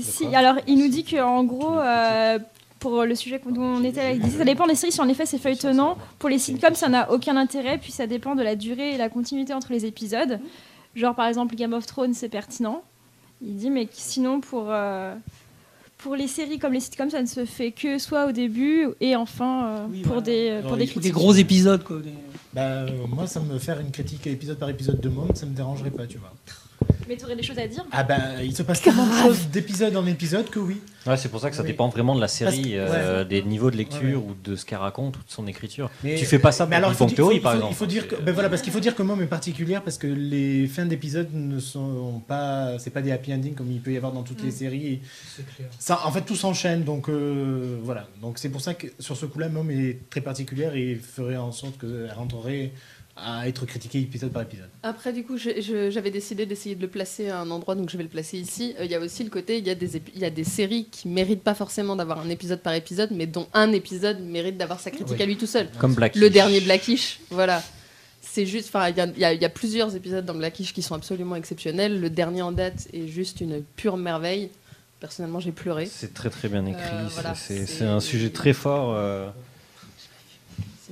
[0.01, 2.39] Si, alors il nous dit qu'en gros, euh,
[2.81, 5.25] pour le sujet dont on était, il disait, ça dépend des séries si en effet
[5.27, 5.97] c'est feuilletonnant.
[6.19, 9.09] Pour les sitcoms, ça n'a aucun intérêt, puis ça dépend de la durée et la
[9.09, 10.39] continuité entre les épisodes.
[10.95, 12.83] Genre par exemple Game of Thrones, c'est pertinent.
[13.43, 15.15] Il dit, mais sinon pour, euh,
[15.99, 19.17] pour les séries comme les sitcoms, ça ne se fait que soit au début et
[19.17, 21.99] enfin euh, pour, des, pour des gros épisodes quoi.
[21.99, 22.11] des-
[22.53, 25.55] Bah, euh, moi, ça me faire une critique épisode par épisode de Mom, ça me
[25.55, 26.33] dérangerait pas, tu vois.
[27.09, 29.49] Mais tu aurais des choses à dire Ah bah, il se passe tellement de choses
[29.49, 30.81] d'épisode en épisode que oui.
[31.07, 31.69] Ouais, c'est pour ça que ça Oui.
[31.69, 33.25] dépend vraiment de la série, que- euh, ouais.
[33.29, 35.91] des niveaux de lecture Ouais, ou de ce qu'elle raconte ou de son écriture.
[36.03, 37.55] Mais- tu fais pas ça mais pour alors, faut Bang dire- Theory, il faut- par
[37.57, 37.87] exemple.
[37.87, 40.67] dire que, ben voilà, parce qu'il faut dire que Mom est particulière parce que les
[40.67, 44.13] fins d'épisodes ne sont pas, c'est pas des happy endings comme il peut y avoir
[44.13, 45.01] dans toutes les séries.
[45.37, 45.69] C'est clair.
[45.79, 48.09] Ça, en fait, tout s'enchaîne, donc euh, voilà.
[48.23, 51.53] Donc c'est pour ça que sur ce coup-là, Mom est très particulière et ferait en
[51.53, 52.73] sorte qu'elle rentrerait
[53.17, 54.69] à être critiquée épisode par épisode.
[54.83, 58.03] Après, du coup, j'avais décidé d'essayer de le placer à un endroit, donc je vais
[58.03, 58.75] le placer ici.
[58.81, 60.31] Euh, Il y a aussi le côté, il y, a des épi- il y a
[60.31, 64.21] des séries qui méritent pas forcément d'avoir un épisode par épisode, mais dont un épisode
[64.21, 65.23] mérite d'avoir sa critique Oui.
[65.23, 65.69] à lui tout seul.
[65.79, 66.21] Comme Blackish.
[66.21, 67.63] Le dernier Blackish, voilà.
[68.21, 71.37] C'est juste, enfin, il y a, y y plusieurs épisodes dans Blackish qui sont absolument
[71.37, 72.01] exceptionnels.
[72.01, 74.51] Le dernier en date est juste une pure merveille.
[74.99, 75.87] Personnellement, j'ai pleuré.
[75.87, 76.81] C'est très très bien écrit.
[76.83, 78.93] Euh, voilà, c'est un sujet très fort.
[78.97, 79.29] euh,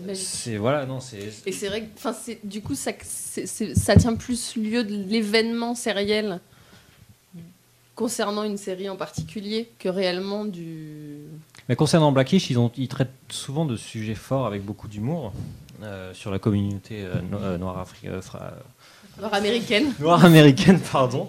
[0.03, 0.27] C'est magique.
[0.27, 1.33] c'est voilà, non, c'est.
[1.47, 6.41] Et c'est vrai que, enfin, du coup, ça, ça tient plus lieu de l'événement sériel
[7.95, 11.17] concernant une série en particulier que réellement du.
[11.69, 15.33] Mais concernant Blackish, ils, ont, ils traitent souvent de sujets forts avec beaucoup d'humour
[15.83, 18.55] euh, sur la communauté euh, no- euh, noire afri- fra-
[19.19, 19.93] Alors américaine.
[20.01, 21.29] noire américaine, pardon.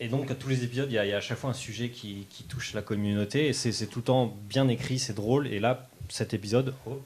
[0.00, 1.50] Et donc, à tous les épisodes, il y, a- il y a à chaque fois
[1.50, 3.46] un sujet qui, qui touche la communauté.
[3.48, 5.46] Et c'est tout le temps bien écrit, c'est drôle.
[5.46, 7.00] Et là, cet épisode, oh,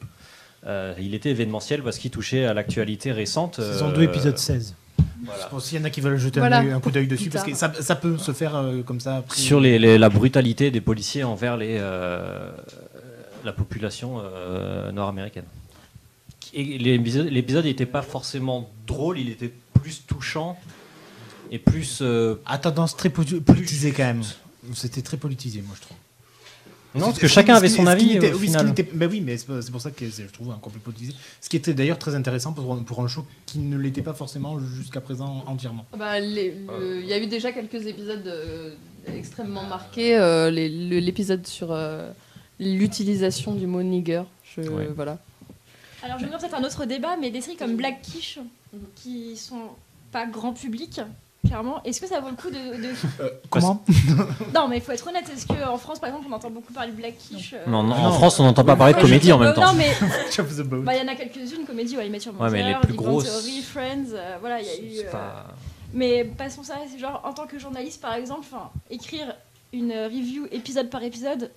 [0.66, 3.56] euh, il était événementiel parce qu'il touchait à l'actualité récente.
[3.56, 4.74] Saison euh, 2, épisode 16.
[5.24, 5.48] voilà.
[5.62, 7.72] Qu'il y en a qui veulent jeter Voilà, un, coup d'œil dessus parce que ça,
[7.80, 9.18] ça peut se faire euh, comme ça.
[9.18, 9.38] après.
[9.38, 12.50] Sur les, les- la brutalité des policiers envers les, euh,
[13.44, 15.44] la population euh, nord-américaine.
[16.54, 20.58] L'épisode n'était pas forcément drôle, il était plus touchant
[21.50, 21.98] et plus.
[22.02, 24.22] euh, À tendance très poli- politisée quand même.
[24.74, 25.96] C'était très politisé, moi je trouve.
[26.98, 28.74] Non, parce Ce- que chacun avait son avis n'était- au oui, final.
[28.94, 31.12] ben mais c'est pour ça que je trouve un peu politisé.
[31.40, 34.58] Ce qui était d'ailleurs très intéressant pour, pour un show qui ne l'était pas forcément
[34.58, 35.84] jusqu'à présent entièrement.
[35.96, 38.74] Bah, les- le- Il y a eu déjà quelques épisodes euh,
[39.06, 40.16] extrêmement marqués.
[40.16, 42.10] euh, L'épisode sur, euh,
[42.58, 44.22] l'utilisation du mot nigger.
[44.56, 44.88] Je, Ouais.
[44.94, 45.18] Voilà.
[46.02, 48.38] Alors, je vais peut-être un autre débat, mais des séries comme Black Quiche,
[48.94, 49.70] qui sont
[50.12, 51.00] pas grand public,
[51.46, 52.54] clairement, est-ce que ça vaut le coup de.
[52.82, 53.82] de- Comment
[54.54, 56.92] non, mais il faut être honnête, est-ce qu'en France, par exemple, on entend beaucoup parler
[56.92, 59.38] de Black Quiche euh, Non, non, en France, on n'entend pas parler de comédie en
[59.38, 59.72] même euh, temps.
[59.72, 59.90] Non, mais
[60.82, 62.96] bah, il y en a quelques-unes, comédie, ouais, Met Your Ouais, mais les plus Big
[62.96, 65.06] grosses- Theory, Friends, euh, voilà, il y a eu.
[65.06, 65.46] Euh, pas-
[65.94, 68.46] Mais passons ça, c'est genre en tant que journaliste par exemple,
[68.90, 69.34] écrire
[69.72, 71.50] une review épisode par épisode,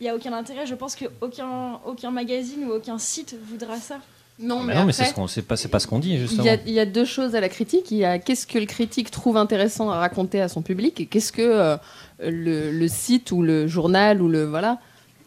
[0.00, 0.66] il n'y a aucun intérêt.
[0.66, 3.98] Je pense qu'aucun aucun magazine ou aucun site voudra ça.
[4.38, 6.12] Non, Mais mais, non, mais c'est ce qu'on- c'est pas, c'est pas ce qu'on dit,
[6.14, 6.44] il justement.
[6.44, 7.90] y, a, il y a deux choses à la critique.
[7.90, 11.06] Il y a qu'est-ce que le critique trouve intéressant à raconter à son public et
[11.06, 11.76] qu'est-ce que euh,
[12.20, 14.78] le, le site ou le journal ou le voilà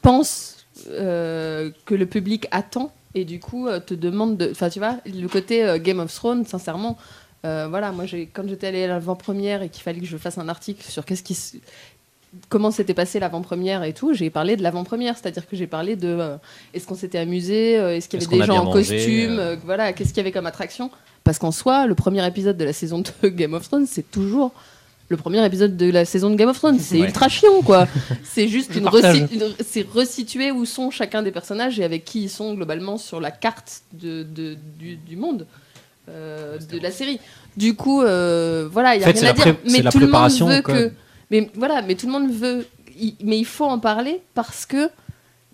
[0.03, 4.51] pense euh, que le public attend et du coup euh, te demande de.
[4.51, 6.95] Enfin, tu vois, le côté Game of Thrones, sincèrement.
[7.43, 10.83] voilà, moi, quand j'étais allée à l'avant-première et qu'il fallait que je fasse un article
[10.83, 11.35] sur qu'est-ce qui
[12.49, 16.07] comment s'était passé l'avant-première et tout, j'ai parlé de l'avant-première, c'est-à-dire que j'ai parlé de
[16.07, 16.35] euh,
[16.73, 19.55] est-ce qu'on s'était amusé, euh, est-ce qu'il y avait des gens en mangé, costume, euh.
[19.65, 20.91] voilà, qu'est-ce qu'il y avait comme attraction
[21.23, 24.51] Parce qu'en soi, le premier épisode de la saison de Game of Thrones, c'est toujours
[25.07, 26.77] le premier épisode de la saison de Game of Thrones.
[26.77, 27.07] C'est Ouais.
[27.07, 27.87] ultra chiant, quoi.
[28.23, 28.87] c'est juste une
[29.67, 33.31] c'est resituer où sont chacun des personnages et avec qui ils sont globalement sur la
[33.31, 35.47] carte de, de- du, du monde.
[36.07, 37.19] de la série.
[37.57, 39.55] Du coup, voilà, il y a En fait, rien à dire.
[39.71, 40.91] Mais la tout le monde veut que,
[41.31, 42.65] mais voilà, mais tout le monde veut.
[42.99, 44.89] il- mais il faut en parler parce que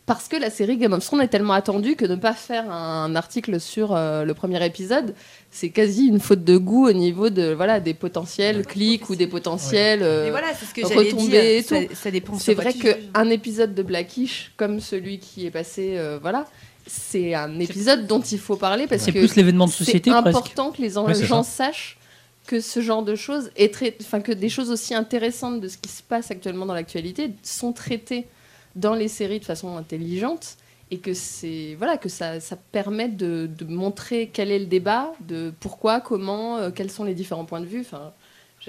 [0.07, 3.15] parce que la série Game of Thrones est tellement attendue que ne pas faire un
[3.15, 5.15] article sur euh, le premier épisode,
[5.49, 9.25] c'est quasi une faute de goût au niveau de voilà des potentiels clics ou des
[9.25, 11.67] potentiels euh, Et voilà, c'est ce que retombées et dire.
[11.87, 11.93] tout.
[11.95, 12.37] Ça, ça dépend.
[12.37, 16.45] C'est vrai qu'un épisode de Blackish comme celui qui est passé, euh, voilà,
[16.85, 20.21] c'est un épisode dont il faut parler parce C'est que plus l'événement de société, c'est
[20.21, 20.37] presque.
[20.37, 21.97] important que les Ouais, c'est gens sachent
[22.45, 25.77] que ce genre de choses est trai- enfin que des choses aussi intéressantes de ce
[25.77, 28.27] qui se passe actuellement dans l'actualité sont traitées
[28.75, 30.57] dans les séries de façon intelligente
[30.91, 35.51] et que c'est voilà que ça, ça permet de, montrer quel est le débat, de
[35.59, 37.81] pourquoi, comment, euh, quels sont les différents points de vue.
[37.81, 38.11] Enfin,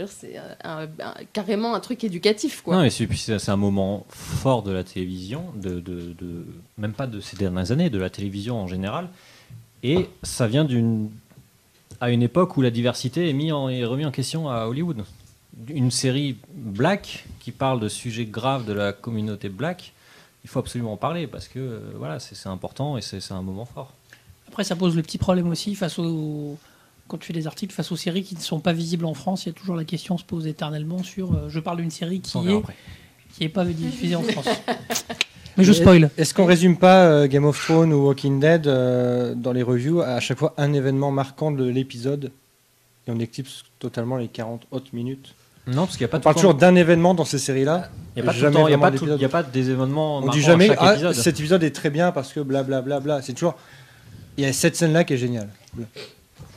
[0.06, 0.40] c'est
[1.32, 2.76] carrément un truc éducatif quoi.
[2.76, 5.82] Non, et c'est- un moment fort de la télévision, de-
[6.78, 9.08] même pas de ces dernières années, de la télévision en général.
[9.82, 11.10] Et ça vient d'une
[12.00, 15.04] à une époque où la diversité est, mis en, est remis en question à Hollywood.
[15.68, 19.92] Une série black qui parle de sujets graves de la communauté black,
[20.44, 23.34] il faut absolument en parler parce que euh, voilà, c'est c'est important et c'est c'est
[23.34, 23.92] un moment fort.
[24.48, 26.58] Après, ça pose le petit problème aussi face aux.
[27.08, 29.44] Quand tu fais des articles face aux séries qui ne sont pas visibles en France,
[29.44, 31.32] il y a toujours la question se pose éternellement sur.
[31.32, 32.62] euh, je parle d'une série qui est
[33.34, 34.46] qui est pas diffusée en France.
[35.56, 36.10] Mais je spoil.
[36.18, 40.00] Est-ce qu'on résume pas euh, Game of Thrones ou Walking Dead euh, dans les reviews
[40.00, 42.30] à chaque fois un événement marquant de l'épisode
[43.06, 45.34] et on éclipse totalement les 40 autres minutes?
[45.66, 47.90] Non, parce qu'il n'y a pas On tout parle toujours d'un événement dans ces séries-là.
[48.14, 48.74] il y a pas jamais il y
[49.24, 51.14] a a pas des événements On dit à jamais ah, épisode.
[51.14, 53.00] cet épisode est très bien parce que blablabla.
[53.00, 53.22] Bla, bla.
[53.22, 53.56] C'est toujours
[54.36, 55.48] il y a cette scène là qui est géniale.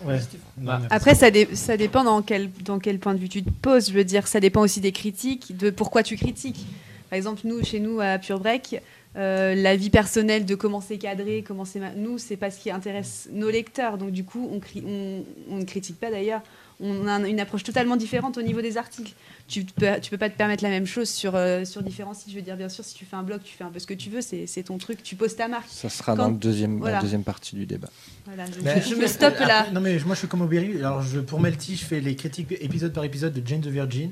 [0.05, 0.19] Ouais.
[0.57, 3.49] Mais- Après, ça, dé- ça dépend dans quel, dans quel point de vue tu te
[3.49, 3.89] poses.
[3.89, 6.65] Je veux dire, ça dépend aussi des critiques, de pourquoi tu critiques.
[7.09, 8.81] Par exemple, nous, chez nous, à Pure Break,
[9.15, 11.79] euh, la vie personnelle de comment c'est cadré, comment c'est.
[11.79, 13.97] ma- Nous, c'est pas ce qui intéresse nos lecteurs.
[13.97, 16.41] Donc, du coup, on, cri- on, on ne critique pas d'ailleurs.
[16.81, 19.11] On a un- une approche totalement différente au niveau des articles.
[19.49, 22.29] Tu peux, tu peux pas te permettre la même chose sur, euh, sur différents sites.
[22.29, 23.87] Je veux dire, bien sûr, si tu fais un blog, tu fais un peu ce
[23.87, 25.67] que tu veux, c'est c'est ton truc, tu poses ta marque.
[25.67, 27.89] Ça sera Quand- dans le deuxième, la deuxième partie du débat.
[28.25, 29.65] Voilà, je, Mais- je me stoppe Après, là.
[29.73, 30.77] Non mais moi je suis comme Aubéry.
[30.77, 34.11] Alors je, pour Melty, je fais les critiques épisode par épisode de Jane the Virgin,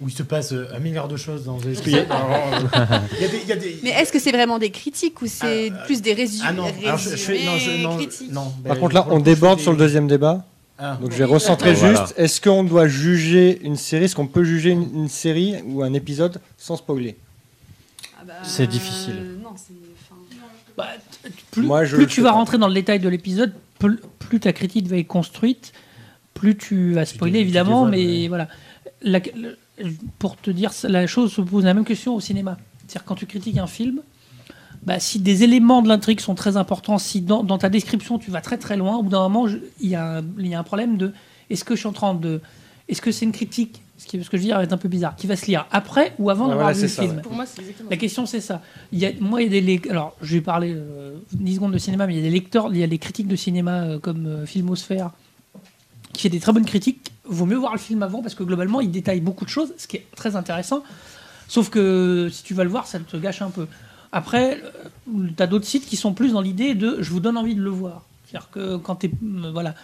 [0.00, 2.06] où il se passe euh, un milliard de choses dans les épisodes.
[2.10, 2.30] Alors,
[3.18, 5.20] il y a des- il y a des- Mais est-ce que c'est vraiment des critiques
[5.22, 7.98] ou c'est Euh, plus des résumés Ah non, alors je, je fais non, je, non,
[8.32, 10.46] non, Par ben, contre là, on déborde sur le deuxième débat.
[10.78, 10.96] Ah.
[11.00, 12.00] Donc je vais recentrer voilà.
[12.06, 12.14] juste.
[12.16, 14.04] Est-ce qu'on doit juger une série?
[14.04, 17.16] Est-ce qu'on peut juger une, une série ou un épisode sans spoiler?
[18.18, 19.16] Ah bah, C'est difficile.
[19.18, 19.74] euh, non, c'est.
[20.10, 20.20] enfin,
[20.78, 20.86] Bah,
[21.50, 22.36] plus Moi, je plus tu vas pas.
[22.36, 25.72] rentrer dans le détail de l'épisode, plus, plus ta critique va être construite,
[26.32, 28.28] plus tu vas spoiler évidemment, dévoiles, mais ouais.
[28.28, 28.48] voilà.
[29.02, 29.20] La-
[30.18, 32.58] pour te dire, la chose se pose la même question au cinéma.
[32.86, 34.00] C'est-à-dire quand tu critiques un film,
[34.82, 38.30] bah, si des éléments de l'intrigue sont très importants, si dans, dans ta description tu
[38.30, 40.58] vas très très loin, au bout d'un moment, il y, a un- il y a
[40.58, 41.12] un problème de
[41.48, 42.40] est-ce que je suis en train de.
[42.88, 44.88] Est-ce que c'est une critique ce, qui, ce que je veux dire est un peu
[44.88, 47.02] bizarre, qui va se lire après ou avant Ouais, d'avoir voilà, vu c'est le ça,
[47.02, 47.22] film ouais.
[47.22, 48.62] Pour moi, c'est exactement la question, c'est ça.
[48.92, 51.72] Il y a, moi, il y a des alors, je vais parler euh, 10 secondes
[51.72, 53.82] de cinéma, mais il y a des lecteurs, il y a des critiques de cinéma
[53.82, 55.10] euh, comme euh, Filmosphère
[56.20, 57.12] qui fait des très bonnes critiques.
[57.24, 59.86] Vaut mieux voir le film avant parce que globalement, il détaille beaucoup de choses, ce
[59.86, 60.82] qui est très intéressant.
[61.48, 63.66] Sauf que si tu vas le voir, ça te gâche un peu.
[64.12, 64.60] Après,
[65.36, 67.62] tu as d'autres sites qui sont plus dans l'idée de je vous donne envie de
[67.62, 68.04] le voir.
[68.26, 69.10] C'est-à-dire que quand tu es.
[69.52, 69.74] Voilà.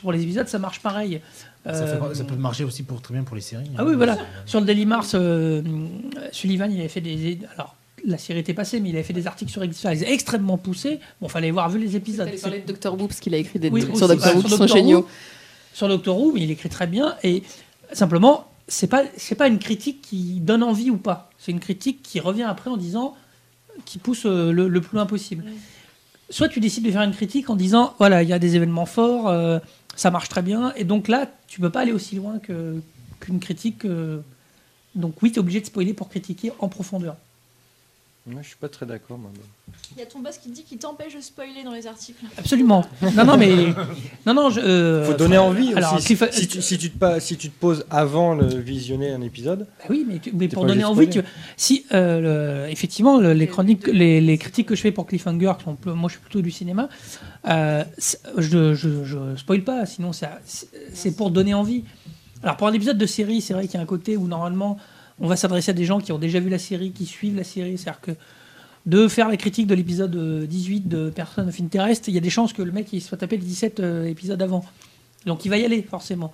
[0.00, 1.20] Pour les épisodes, ça marche pareil.
[1.64, 3.70] Ça, Euh, fait- ça peut marcher aussi pour très bien pour les séries.
[3.76, 4.16] ah oui, voilà.
[4.46, 5.60] Sur le Daily Mars, euh,
[6.30, 7.40] Sullivan, il avait fait des.
[7.56, 7.74] Alors,
[8.06, 11.00] la série était passée, mais il avait fait des articles sur X-Files extrêmement poussés.
[11.20, 12.26] Bon, fallait avoir vu les épisodes.
[12.26, 14.08] Fallait C'est- parler de Doctor Who parce qu'il a écrit des Oui, trucs aussi, sur
[14.08, 15.08] Doctor bah, Who sur qui sont géniaux.
[15.72, 17.16] Sur Doctor Who, mais il écrit très bien.
[17.22, 17.42] Et
[17.92, 21.30] simplement, c'est pas c'est pas une critique qui donne envie ou pas.
[21.38, 23.14] C'est une critique qui revient après en disant
[23.84, 25.44] qui pousse euh, le, le plus loin possible.
[26.30, 28.86] Soit tu décides de faire une critique en disant voilà il y a des événements
[28.86, 29.58] forts, euh,
[29.96, 32.80] ça marche très bien, et donc là tu peux pas aller aussi loin que
[33.20, 33.84] qu'une critique.
[33.84, 34.20] euh,
[34.94, 37.16] donc oui, tu es obligé de spoiler pour critiquer en profondeur.
[38.24, 39.18] Moi, je suis pas très d'accord.
[39.96, 42.24] Il y a ton boss qui dit qu'il t'empêche de spoiler dans les articles.
[42.38, 42.84] Absolument.
[43.16, 43.74] Non, non, mais
[44.26, 44.48] non, non.
[44.48, 46.14] Je, euh, faut donner envie alors, aussi.
[46.14, 49.22] Cliff- Si, tu, si, tu te, pas- si tu te poses avant le visionner un
[49.22, 51.20] épisode, Bah oui, mais, tu- mais T'es pour donner envie, tu...
[51.56, 55.54] si euh, le- effectivement le- les chroniques, les, les critiques que je fais pour Cliffhanger,
[55.58, 56.88] qui sont moi je suis plutôt du cinéma,
[57.48, 57.82] euh,
[58.38, 60.38] je, je, je spoil pas, sinon ça-
[60.94, 61.82] c'est pour donner envie.
[62.44, 64.78] Alors pour un épisode de série, c'est vrai qu'il y a un côté où normalement
[65.20, 67.44] on va s'adresser à des gens qui ont déjà vu la série, qui suivent la
[67.44, 68.12] série, c'est-à-dire que
[68.86, 72.20] de faire la critique de l'épisode euh, 18 de Personne of Interest, il y a
[72.20, 74.64] des chances que le mec il soit tapé les 17 euh, épisodes avant.
[75.26, 76.32] Donc il va y aller forcément.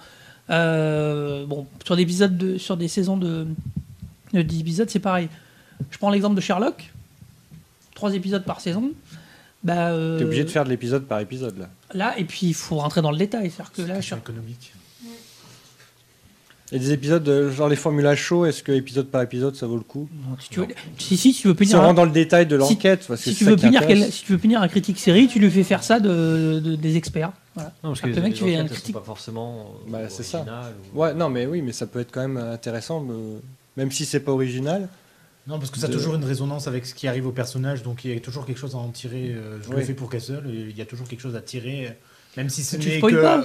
[0.51, 3.47] Euh, bon, sur des épisodes de, sur des saisons de,
[4.33, 5.29] de 10 épisodes, c'est pareil.
[5.91, 6.91] Je prends l'exemple de Sherlock,
[7.95, 8.93] 3 épisodes par saison.
[9.63, 11.69] Bah, euh, t'es obligé de faire de l'épisode par épisode là.
[11.93, 13.51] Là, et puis il faut rentrer dans le détail.
[13.51, 14.73] C'est-à-dire que là, économique.
[16.71, 19.83] Et des épisodes, genre les formulas chauds, est-ce que épisode par épisode ça vaut le
[19.83, 20.07] coup
[20.39, 20.67] si, tu veux,
[20.99, 22.75] si, si, si tu veux Si punir, on un- rentre dans le détail de si-
[22.75, 24.01] l'enquête, parce que si, c'est tu veux punir intéresse.
[24.05, 26.77] quel- si tu veux punir un critique série, tu lui fais faire ça de, de-
[26.77, 27.33] des experts.
[27.55, 27.73] Voilà.
[27.83, 28.95] Non, parce que les, le mec, tu fais enquêtes, un critique.
[28.95, 30.45] pas forcément euh, Bah, c'est ça.
[30.95, 33.41] ou- Ouais, non, mais oui, mais ça peut être quand même intéressant, me-
[33.79, 34.89] même si c'est pas original.
[35.47, 37.83] Non, parce que ça a De- toujours une résonance avec ce qui arrive au personnage,
[37.83, 39.31] donc il y a toujours quelque chose à en tirer.
[39.35, 39.85] euh, je le Oui.
[39.85, 41.97] fais pour Castle, il y a toujours quelque chose à tirer,
[42.37, 43.23] même si ce n'est que.
[43.23, 43.43] pas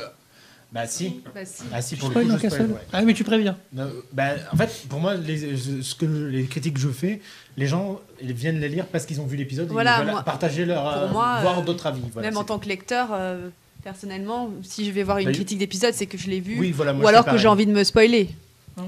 [0.74, 1.22] Bah si.
[1.36, 1.64] Bah si.
[1.72, 2.82] Ah si, pour le spoil coup, dans je spoil, Castle ouais.
[2.92, 3.56] Ah, mais tu préviens.
[3.74, 7.22] Non, bah, en fait, pour moi, les, ce que les critiques que je fais,
[7.58, 10.14] les gens ils viennent les lire parce qu'ils ont vu l'épisode Voilà, et ils veulent
[10.14, 10.82] moi- partager leur.
[10.84, 12.02] pour euh, moi, voir euh, d'autres avis.
[12.12, 13.50] Voilà, Même en tant que lecteur, euh,
[13.84, 16.60] personnellement, si je vais voir une Bah, critique d'épisode, c'est que je l'ai vu.
[16.60, 18.30] Oui, voilà, moi, ou je alors que j'ai envie de me spoiler.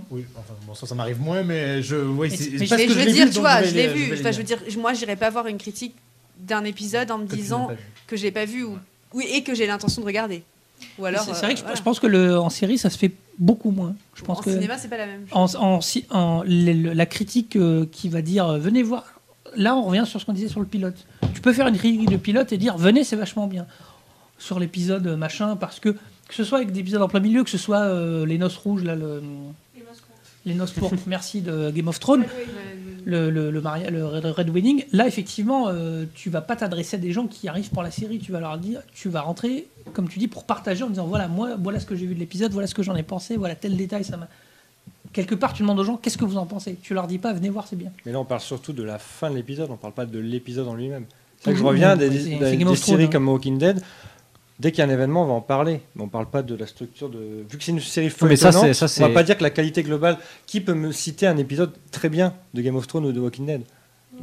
[0.10, 1.96] Oui, enfin, bon, ça, ça m'arrive moins, mais je.
[1.96, 4.14] Oui, Mais parce Mais que je veux dire, vu, tu vois, je l'ai vu.
[4.14, 5.94] Enfin, je veux dire, moi, j'irai pas voir une critique
[6.40, 7.70] d'un épisode en me disant
[8.08, 8.80] que j'ai pas vu ou
[9.14, 10.44] oui et que j'ai l'intention de regarder.
[11.00, 11.22] Ou alors.
[11.22, 11.76] C'est c'est euh, vrai que je- voilà.
[11.78, 13.96] je pense que le, en série, ça se fait beaucoup moins.
[14.16, 15.56] Je pense en que cinéma, c'est pas la même chose.
[15.58, 19.04] en, en, si- en- le- le- la critique euh, qui va dire euh, venez voir.
[19.58, 21.06] Là, on revient sur ce qu'on disait sur le pilote.
[21.34, 23.66] Tu peux faire une critique de pilote et dire venez, c'est vachement bien.
[24.38, 27.50] Sur l'épisode machin, parce que que ce soit avec des épisodes en plein milieu, que
[27.50, 29.22] ce soit euh, les noces rouges, là, le,
[30.46, 32.26] les noces pourpres, merci de Game of Thrones,
[33.06, 34.84] le, le, le, maria- le Red, Wedding.
[34.92, 38.20] Là, effectivement, euh, tu vas pas t'adresser à des gens qui arrivent pour la série.
[38.20, 41.28] Tu vas leur dire, tu vas rentrer, comme tu dis, pour partager en disant voilà,
[41.28, 43.56] moi, voilà ce que j'ai vu de l'épisode, voilà ce que j'en ai pensé, voilà
[43.56, 44.28] tel détail, ça m'a.
[45.14, 46.76] Quelque part, tu demandes aux gens qu'est-ce que vous en pensez?
[46.82, 47.92] Tu leur dis pas venez voir, c'est bien.
[48.06, 50.68] Mais là, on parle surtout de la fin de l'épisode, on parle pas de l'épisode
[50.68, 51.06] en lui-même.
[51.40, 52.18] C'est que je reviens des, des-
[52.76, 53.10] séries hein.
[53.12, 53.82] comme Walking Dead.
[54.60, 55.82] Dès qu'il y a un événement, on va en parler.
[55.96, 57.46] Mais on parle pas de la structure de.
[57.50, 59.38] Vu que c'est une série Non, mais ça, feuilletonnante, ça, on va c'est- pas dire
[59.38, 60.18] que la qualité globale.
[60.46, 63.46] Qui peut me citer un épisode très bien de Game of Thrones ou de Walking
[63.46, 63.62] Dead?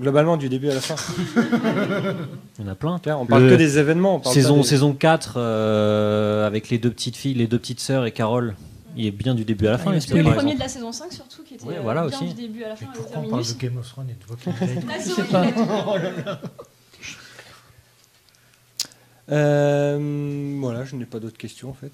[0.01, 0.95] Globalement, du début à la fin.
[2.59, 2.99] Il y en a plein.
[2.99, 4.16] Tiens, on parle Le- que des événements.
[4.16, 7.81] On parle Saison, des- saison 4, euh, avec les deux petites filles, les deux petites
[7.81, 8.55] sœurs et Carole.
[8.97, 9.90] Il est bien du début à la fin.
[9.92, 12.07] Ah, est spoil, Le premier de la saison 5 surtout qui était Ouais, euh, voilà
[12.07, 12.29] bien aussi.
[12.35, 13.53] du début à la fin Mais pourquoi on parle de.
[13.59, 15.53] Game of Thrones et de Walking Dead Ah, Je c'est sais vrai pas.
[15.53, 16.40] qu'il a- Oh là là.
[19.30, 21.92] Euh, voilà, je n'ai pas d'autres questions en fait.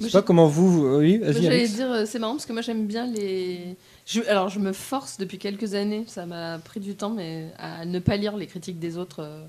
[0.00, 0.70] Je sais pas comment vous.
[0.72, 1.42] vous- Oui, vas-y.
[1.42, 3.76] J'allais dire, euh, c'est marrant parce que moi j'aime bien les.
[4.06, 7.84] Je, alors je me force depuis quelques années, ça m'a pris du temps, mais à
[7.84, 9.44] ne pas lire les critiques des autres euh,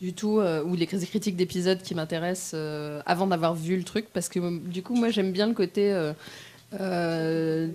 [0.00, 2.58] du tout, euh, ou les cri- critiques d'épisodes qui m'intéressent
[3.04, 5.92] avant d'avoir vu le truc, parce que du coup moi j'aime bien le côté
[6.78, 7.66] euh,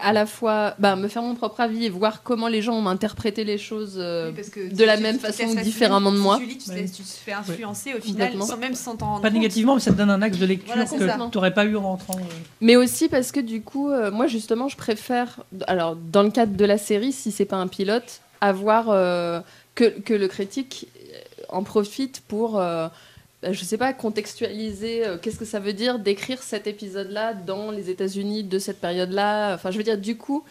[0.00, 2.86] à la fois bah, me faire mon propre avis et voir comment les gens ont
[2.86, 5.64] interprété les choses euh, Oui, parce que de si la tu- même tu façon, laisses
[5.64, 6.38] différemment de moi.
[6.38, 6.82] Tu lis, tu, te Ouais.
[6.82, 9.38] laisses- tu te fais influencer au final, sans même sans t'en rendre Pas compte.
[9.38, 11.76] négativement, mais ça te donne un axe de lecture Voilà, que tu n'aurais pas eu
[11.76, 12.16] en rentrant.
[12.16, 12.34] euh.
[12.60, 16.56] Mais aussi parce que du coup, euh, moi justement, je préfère, alors dans le cadre
[16.56, 19.40] de la série, si c'est pas un pilote, avoir euh,
[19.74, 20.86] que, que le critique
[21.48, 22.60] en profite pour,
[23.52, 27.90] je sais pas, contextualiser euh, qu'est-ce que ça veut dire d'écrire cet épisode-là dans les
[27.90, 29.54] États-Unis de cette période-là.
[29.54, 30.44] Enfin, je veux dire, du coup,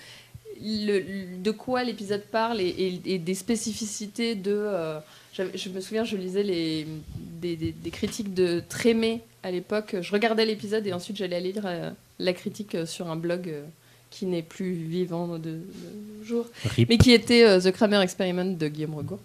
[0.62, 4.52] le- le- de quoi l'épisode parle et, et- et des spécificités de.
[4.56, 5.00] euh,
[5.36, 6.86] je me souviens, je lisais les,
[7.42, 9.96] des, des- des critiques de Trémé à l'époque.
[10.00, 11.90] Je regardais l'épisode et ensuite j'allais lire euh,
[12.20, 13.52] la critique sur un blog
[14.12, 15.40] qui n'est plus vivant de,
[16.30, 16.44] de
[16.76, 16.88] Rip.
[16.88, 19.20] mais qui était The Kramer Experiment de Guillaume Regaud.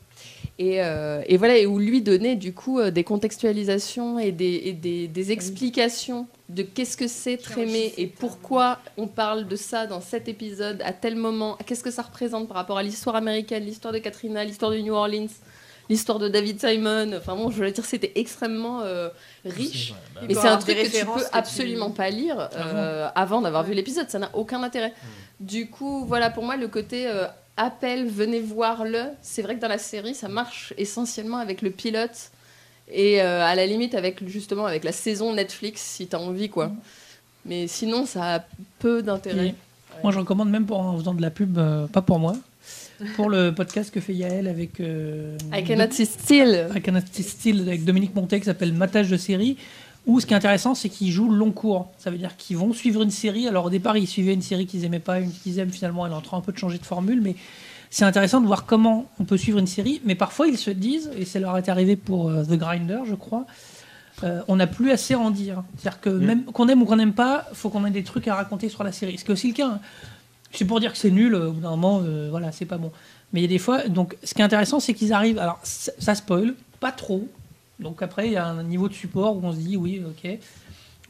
[0.60, 4.62] Et, euh, et voilà, et où lui donnait du coup euh, des contextualisations et des,
[4.64, 9.86] et des, des explications de qu'est-ce que c'est Trémé et pourquoi on parle de ça
[9.86, 13.64] dans cet épisode à tel moment, qu'est-ce que ça représente par rapport à l'histoire américaine,
[13.64, 15.28] l'histoire de Katrina, l'histoire de New Orleans,
[15.88, 17.12] l'histoire de David Simon.
[17.16, 19.10] Enfin bon, je veux dire, c'était extrêmement euh,
[19.44, 19.94] riche.
[20.22, 23.42] Il Mais c'est un truc que tu peux que tu- absolument pas lire euh, avant
[23.42, 24.10] d'avoir vu l'épisode.
[24.10, 24.92] Ça n'a aucun intérêt.
[25.38, 27.26] Du coup, voilà, pour moi, le côté euh,
[27.58, 32.30] appel, venez voir-le, c'est vrai que dans la série, ça marche essentiellement avec le pilote
[32.90, 36.72] et euh, à la limite avec justement avec la saison Netflix, si t'as envie, quoi.
[37.44, 38.44] Mais sinon, ça a
[38.78, 39.54] peu d'intérêt.
[40.02, 42.36] Moi, je recommande même pour, en faisant de la pub, euh, pas pour moi,
[43.16, 44.80] pour le podcast que fait Yael avec.
[44.80, 46.68] Euh, I cannot see still.
[46.74, 49.56] I cannot see still avec Dominique Montet qui s'appelle Matage de série.
[50.08, 51.90] Où ce qui est intéressant, c'est qu'ils jouent le long cours.
[51.98, 53.46] Ça veut dire qu'ils vont suivre une série.
[53.46, 55.70] Alors au départ, ils suivaient une série qu'ils aimaient pas, une qu'ils aiment.
[55.70, 57.36] Finalement, elle est en train un peu de changer de formule, mais
[57.90, 60.00] c'est intéressant de voir comment on peut suivre une série.
[60.04, 63.14] Mais parfois, ils se disent, et ça leur est arrivé pour euh, The Grinder, je
[63.14, 63.46] crois.
[64.24, 65.62] euh, on n'a plus assez à en dire.
[65.76, 68.34] C'est-à-dire que même qu'on aime ou qu'on n'aime pas, faut qu'on ait des trucs à
[68.34, 69.18] raconter sur la série.
[69.18, 69.68] Ce qui est aussi le cas.
[69.68, 69.80] hein.
[70.52, 72.78] C'est pour dire que c'est nul, euh, au bout d'un moment, euh, voilà, c'est pas
[72.78, 72.90] bon.
[73.34, 75.38] Mais il y a des fois, donc ce qui est intéressant, c'est qu'ils arrivent.
[75.38, 77.28] Alors, ça ça spoil, pas trop.
[77.80, 80.38] Donc après, il y a un niveau de support où on se dit, oui, ok.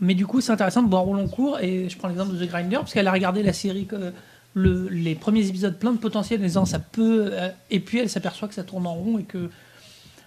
[0.00, 1.58] Mais du coup, c'est intéressant de voir au long cours.
[1.60, 4.12] Et je prends l'exemple de The Grinder, parce qu'elle a regardé la série, que-
[4.54, 7.30] le- les premiers épisodes plein de potentiel, en disant ça peut.
[7.32, 9.50] euh, et puis elle s'aperçoit que ça tourne en rond et que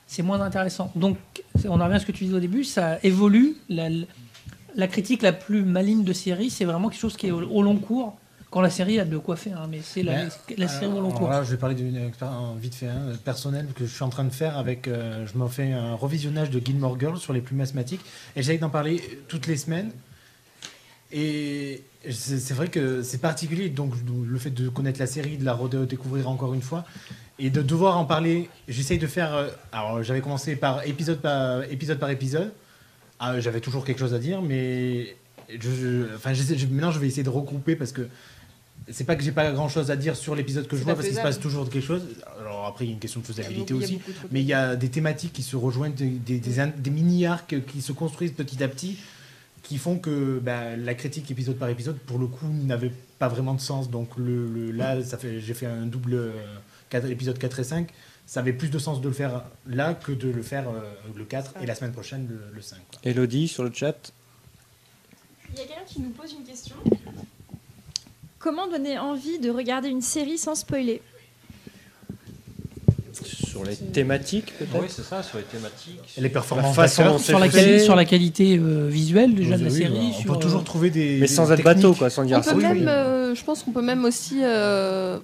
[0.08, 0.92] c'est moins intéressant.
[0.96, 1.18] Donc,
[1.66, 3.56] on en revient à ce que tu disais au début, ça évolue.
[3.70, 3.88] La,
[4.76, 7.78] la critique la plus maligne de série, c'est vraiment quelque chose qui est au long
[7.78, 8.18] cours.
[8.52, 10.96] Quand la série a de quoi faire, hein, mais c'est la, Mais, la série au
[11.00, 11.30] long alors cours.
[11.30, 14.26] là, je vais parler d'une expérience vite fait hein, personnelle que je suis en train
[14.26, 14.88] de faire avec.
[14.90, 18.02] euh, je me fais un revisionnage de Gilmore Girls sur les plus asthmatiques
[18.36, 19.92] et j'essaie d'en parler toutes les semaines.
[21.14, 25.54] Et c'est vrai que c'est particulier, donc le fait de connaître la série, de la
[25.54, 26.86] redécouvrir encore une fois,
[27.38, 29.34] et de devoir en parler, j'essaye de faire.
[29.34, 32.00] euh, alors j'avais commencé par épisode par épisode.
[32.00, 32.52] Par épisode.
[33.20, 35.16] Ah, j'avais toujours quelque chose à dire, mais
[35.50, 38.08] je, je- enfin, j'essaie- je- maintenant je vais essayer de regrouper parce que
[38.90, 41.08] c'est pas que j'ai pas grand chose à dire sur l'épisode que je vois parce
[41.08, 42.04] qu'il se passe toujours quelque chose.
[42.40, 43.98] Alors après, il y a une question de faisabilité aussi.
[43.98, 44.02] de
[44.32, 47.56] Mais il y a des thématiques qui se rejoignent, des, des, des in- des mini-arcs
[47.68, 48.98] qui se construisent petit à petit,
[49.64, 53.54] qui font que bah, la critique épisode par épisode, pour le coup, n'avait pas vraiment
[53.54, 53.90] de sens.
[53.90, 56.32] Donc le, le- là, ça fait, j'ai fait un double euh,
[56.90, 57.90] quatre- épisode 4 et 5.
[58.26, 60.80] Ça avait plus de sens de le faire là que de le faire euh,
[61.16, 62.78] le 4 et la semaine prochaine le, le 5.
[62.90, 63.00] quoi.
[63.04, 64.12] Elodie sur le chat.
[65.54, 66.76] Il y a quelqu'un qui nous pose une question.
[68.42, 71.02] Comment donner envie de regarder une série sans spoiler
[73.24, 76.00] Sur les thématiques, peut-être Oui, c'est ça, sur les thématiques.
[76.18, 77.80] Et les performances La façon sur, la c'est quali- fait.
[77.80, 79.94] sur la qualité euh, visuelle déjà de la Oui, série.
[79.94, 81.16] bah, on sur, peut toujours euh, trouver des.
[81.16, 81.76] Mais des sans être techniques.
[81.76, 82.52] bateau, quoi, sans dire On ça.
[82.54, 82.86] peut oui, même, oui.
[82.88, 85.20] euh, je pense qu'on peut même aussi euh,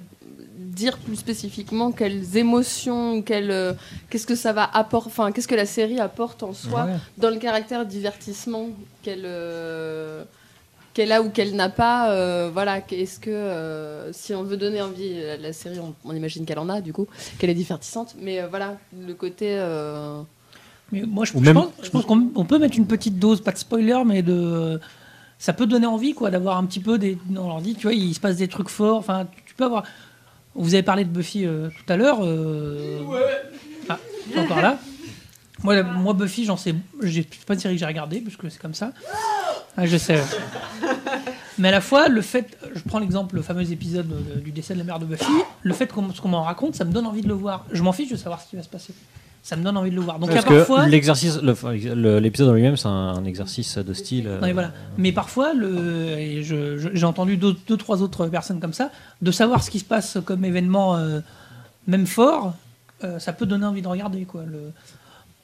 [0.59, 3.73] dire plus spécifiquement quelles émotions, quelles, euh,
[4.11, 6.91] qu'est-ce que ça va apporter, enfin qu'est-ce que la série apporte en soi ouais.
[7.17, 8.67] dans le caractère divertissement
[9.01, 10.23] qu'elle euh,
[10.97, 12.11] qu'elle a ou qu'elle n'a pas.
[12.11, 16.15] euh, voilà, est-ce que euh, si on veut donner envie, la, la série, on, on
[16.15, 17.05] imagine qu'elle en a du coup,
[17.37, 18.77] qu'elle est divertissante, mais euh, voilà
[19.07, 19.45] le côté.
[19.59, 20.21] euh,
[20.91, 23.19] Mais moi, je, Ou je même- pense, je pense qu'on on peut mettre une petite
[23.19, 24.79] dose, pas de spoiler, mais de.
[25.39, 27.15] Ça peut donner envie, quoi, d'avoir un petit peu des.
[27.29, 28.97] On leur dit, tu vois, il se passe des trucs forts.
[28.97, 29.83] Enfin, tu peux avoir.
[30.55, 32.19] Vous avez parlé de Buffy euh, tout à l'heure.
[32.23, 32.99] euh,
[33.87, 33.99] Ah,
[34.35, 34.79] encore là.
[35.63, 36.73] Moi, moi, Buffy, j'en sais.
[37.03, 38.91] j'ai- C'est pas une série que j'ai regardée, puisque c'est comme ça.
[39.77, 40.19] Ah, je sais.
[41.59, 42.57] Mais à la fois, le fait.
[42.75, 45.25] Je prends l'exemple, le fameux épisode de- du décès de la mère de Buffy.
[45.63, 47.65] Le fait qu'on ce qu'on m'en raconte, ça me donne envie de le voir.
[47.71, 48.93] Je m'en fiche de savoir ce qui va se passer.
[49.41, 50.19] Ça me donne envie de le voir.
[50.19, 50.87] Donc, Parce à parfois.
[50.87, 54.27] l'exercice, l'épisode en lui-même, c'est un, un exercice de style.
[54.27, 54.71] euh, Non, mais voilà.
[54.97, 59.63] Mais parfois, je- je- j'ai entendu deux, deux, trois autres personnes comme ça, de savoir
[59.63, 61.21] ce qui se passe comme événement, euh,
[61.87, 62.55] même fort,
[63.03, 64.25] euh, ça peut donner envie de regarder.
[64.25, 64.43] Quoi.
[64.45, 64.73] Le,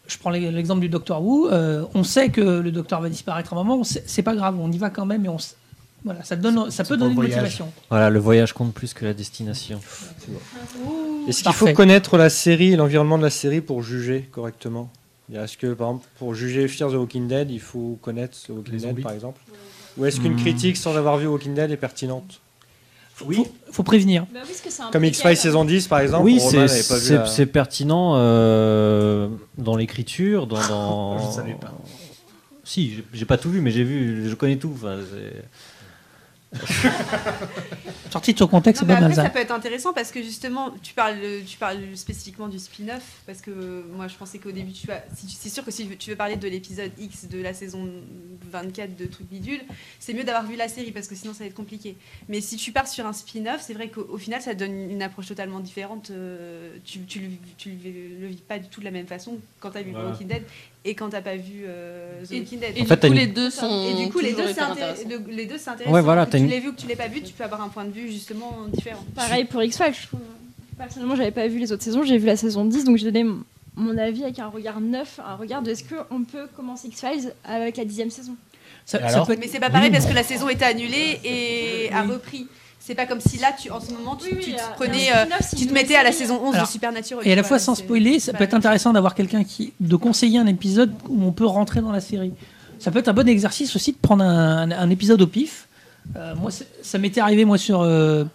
[0.07, 1.49] je prends l'e- l'exemple du Docteur Who.
[1.51, 3.83] euh, on sait que le Docteur va disparaître à un moment.
[3.83, 5.25] C'est pas grave, on y va quand même.
[5.25, 5.55] Et on, s-
[6.03, 7.35] voilà, ça, donne, ça peut donner une voyage.
[7.35, 7.71] motivation.
[7.89, 9.79] Voilà, le voyage compte plus que la destination.
[11.27, 14.91] Est-ce qu'il faut connaître la série et l'environnement de la série pour juger correctement?
[15.33, 18.73] Est-ce que, par exemple, pour juger Fear the Walking Dead, il faut connaître The Walking
[18.73, 19.01] Les Dead, zombies.
[19.03, 19.39] par exemple?
[19.97, 20.37] Ou est-ce qu'une Hmm.
[20.37, 22.41] critique sans avoir vu Walking Dead est pertinente?
[23.25, 23.35] Oui.
[23.37, 24.23] Faut, faut prévenir.
[24.33, 25.05] Bah oui, parce que c'est un Comme.
[25.05, 26.67] X-Files saison 10, par exemple oui, c'est la-
[27.45, 30.59] pertinent euh, dans l'écriture, dans.
[30.67, 31.71] dans- Je ne savais pas.
[32.63, 34.71] Si, j'ai- pas tout vu, mais j'ai vu, je connais tout.
[34.73, 34.97] enfin,
[38.11, 40.71] Sorti de son contexte, c'est mais pas mal ça peut être intéressant parce que justement,
[40.83, 43.01] tu parles, tu parles spécifiquement du spin-off.
[43.25, 44.87] Parce que moi, je pensais qu'au début, tu.
[45.15, 47.89] Si c'est sûr que si tu veux parler de l'épisode X de la saison
[48.51, 49.61] 24 de Truc Bidule,
[49.99, 51.97] c'est mieux d'avoir vu la série parce que sinon, ça va être compliqué.
[52.29, 55.01] Mais si tu pars sur un spin-off, c'est vrai qu'au au final, ça donne une
[55.01, 56.11] approche totalement différente.
[56.11, 57.27] euh, tu, tu, le,
[57.57, 59.91] tu le- vis pas du tout de la même façon quand tu as vu.
[59.95, 60.43] Walking Dead
[60.85, 62.77] et quand tu pas vu euh, The Et- Walking Dead.
[62.77, 63.85] Et En du fait, t'as coup, une- les deux sont.
[63.89, 64.43] Et du coup, les deux,
[65.29, 65.93] les deux, c'est intéressant.
[65.93, 67.43] Ouais, voilà, que t'as tu l'aies vu ou que tu l'aies pas vu, tu peux
[67.43, 69.03] avoir un point de vue justement différent.
[69.15, 70.19] Pareil pour X-Files, je trouve.
[70.77, 73.23] Personnellement, j'avais pas vu les autres saisons, j'ai vu la saison 10, donc j'ai donné
[73.75, 77.77] mon- avis avec un regard neuf, un regard de est-ce qu'on peut commencer X-Files avec
[77.77, 78.35] la dixième saison?
[78.85, 79.93] Ça- ça peut être- Mais c'est pas pareil Oui.
[79.93, 82.47] parce que la saison était annulée et a repris.
[82.85, 85.23] C'est pas comme si là, tu, en ce moment, tu, tu te prenais, euh,
[85.57, 87.25] tu te mettais à la saison 11 Alors, de Supernatural.
[87.25, 89.95] Et à la fois sans spoiler, c'est ça peut être intéressant d'avoir quelqu'un qui de
[89.95, 92.33] conseiller un épisode où on peut rentrer dans la série.
[92.79, 95.69] Ça peut être un bon exercice aussi de prendre un, un épisode au pif.
[96.17, 97.81] Euh, moi, ça m'était arrivé moi sur.
[97.81, 98.25] euh,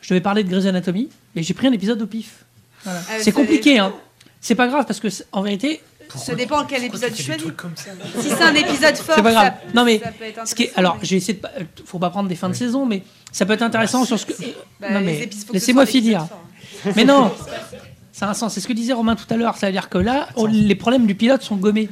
[0.00, 2.44] je devais parler de Grey's Anatomy, et j'ai pris un épisode au pif.
[2.84, 3.00] Voilà.
[3.10, 3.92] Ah, c'est compliqué, hein.
[4.40, 5.80] C'est pas grave parce que en vérité.
[6.16, 7.42] Ça dépend quel épisode tu choisis.
[7.42, 7.90] trucs comme ça
[8.20, 9.46] Si c'est un épisode fort, c'est pas grave.
[9.46, 11.50] ça- non mais ça peut être ce qui est, intéressant, alors j'ai essayé de, pas-
[11.58, 14.26] euh, faut pas prendre des fins de saison, mais ça peut être intéressant sur ce
[14.26, 14.32] que.
[14.80, 16.26] Bah, non mais laissez-moi finir.
[16.26, 16.92] fort.
[16.96, 17.30] Mais non,
[18.12, 18.54] ça a un sens.
[18.54, 19.56] C'est ce que disait Romain tout à l'heure.
[19.56, 21.88] C'est-à-dire que là, on- les problèmes du pilote sont gommés.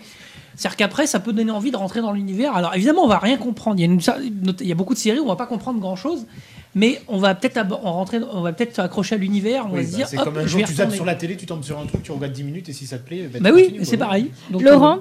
[0.56, 2.54] C'est-à-dire qu'après, ça peut donner envie de rentrer dans l'univers.
[2.54, 3.78] Alors évidemment, on va rien comprendre.
[3.78, 5.80] Il y a, une- il y a beaucoup de séries où on va pas comprendre
[5.80, 6.26] grand-chose,
[6.74, 9.66] mais on va peut-être rentrer, on va peut-être s'accrocher à l'univers.
[9.68, 10.96] On Oui, va se bah, dire, c'est hop, comme un jour tu zappes retourner.
[10.96, 12.98] sur la télé, tu tombes sur un truc, tu regardes 10 minutes et si ça
[12.98, 14.30] te plaît, bah, Bah oui, c'est pareil.
[14.50, 14.98] Donc, Laurent,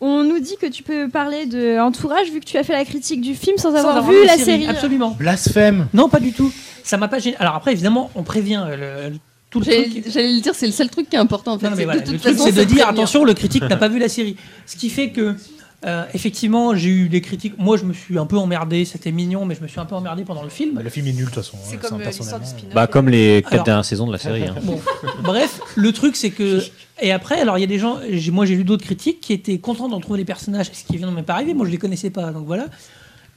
[0.00, 2.84] on nous dit que tu peux parler de Entourage vu que tu as fait la
[2.84, 4.66] critique du film sans sans avoir avoir vu la série.
[4.66, 5.10] Absolument.
[5.12, 6.52] Blasphème Non, pas du tout.
[6.82, 7.36] Ça m'a pas gêné.
[7.38, 9.16] Alors après, évidemment, on prévient euh, le-
[9.50, 10.04] tout le J'allais truc.
[10.08, 11.66] j'allais le dire, c'est le seul truc qui est important en fait.
[11.66, 13.62] Non, non, mais c'est voilà, de toute le truc, c'est de dire attention, le critique
[13.64, 14.34] n'a pas vu la série.
[14.66, 15.36] Ce qui fait que,
[15.84, 17.54] euh, effectivement, j'ai eu des critiques.
[17.58, 18.84] Moi, je me suis un peu emmerdé.
[18.84, 20.74] C'était mignon, mais je me suis un peu emmerdé pendant le film.
[20.76, 21.56] Bah, Le film est nul de toute façon.
[21.62, 22.46] C'est hein, comme ça, euh, l'histoire du personnellement.
[22.58, 22.74] spin-off.
[22.74, 24.44] Bah, comme les quatre Alors- dernières saisons de la série.
[24.44, 24.54] hein.
[24.62, 24.80] Bon,
[25.22, 26.60] bref, le truc c'est que
[27.00, 27.98] et après alors il y a des gens,
[28.30, 31.08] moi j'ai lu d'autres critiques qui étaient contents d'en trouver les personnages, ce qui vient
[31.10, 32.66] de m'est pas arrivé, moi je les connaissais pas, donc voilà.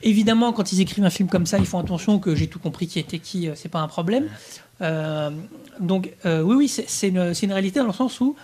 [0.04, 2.86] Évidemment, quand ils écrivent un film comme ça, ils font attention que j'ai tout compris
[2.86, 4.26] qui était qui, euh, c'est pas un problème.
[4.82, 5.32] Euh,
[5.80, 8.36] donc euh, oui, oui, c'est c'est une, c'est une réalité dans le sens où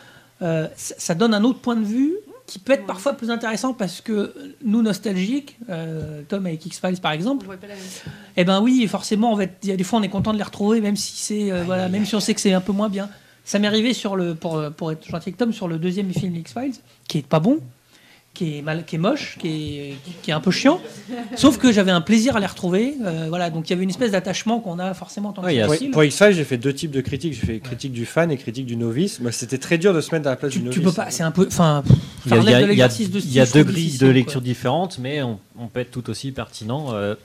[0.42, 2.14] euh, ça donne un autre point de vue
[2.52, 4.34] qui peut être parfois plus intéressant parce que
[4.64, 8.12] nous nostalgiques, euh, Tom avec X-Files par exemple, On voit pas la même chose.
[8.36, 10.38] eh ben oui, forcément, va être- il y a des fois on est content de
[10.38, 12.74] les retrouver, même si c'est euh, voilà, même si on sait que c'est un peu
[12.74, 13.10] moins bien.
[13.46, 16.36] Ça m'est arrivé sur le pour, pour être gentil avec Tom sur le deuxième film
[16.36, 16.74] X Files,
[17.08, 17.60] qui est pas bon,
[18.34, 20.80] qui est mal, qui est moche, qui est, qui est un peu chiant.
[21.36, 22.96] Sauf que j'avais un plaisir à les retrouver.
[23.04, 25.48] euh, voilà, donc il y avait une espèce d'attachement qu'on a forcément en tant que
[25.48, 27.34] Ouais, il y a- Pour, pour X-Files, j'ai fait deux types de critiques.
[27.34, 29.20] J'ai fait critique du fan et critique du novice.
[29.20, 30.84] Moi, c'était très dur de se mettre à la place tu, du tu novice.
[30.96, 31.84] peux pas, c'est un peu, enfin,
[32.26, 34.14] Il y a, y de y de y deux grilles de quoi.
[34.14, 37.16] lecture différentes, mais on, on peut être tout aussi pertinent euh,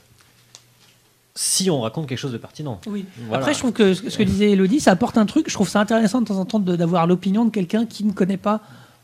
[1.34, 2.80] si on raconte quelque chose de pertinent.
[2.86, 3.04] Oui.
[3.28, 3.38] Voilà.
[3.38, 5.48] Après, je trouve que ce ce que disait Elodie, ça apporte un truc.
[5.48, 8.12] Je trouve ça intéressant de temps en temps de- d'avoir l'opinion de quelqu'un qui ne
[8.12, 8.60] connaît pas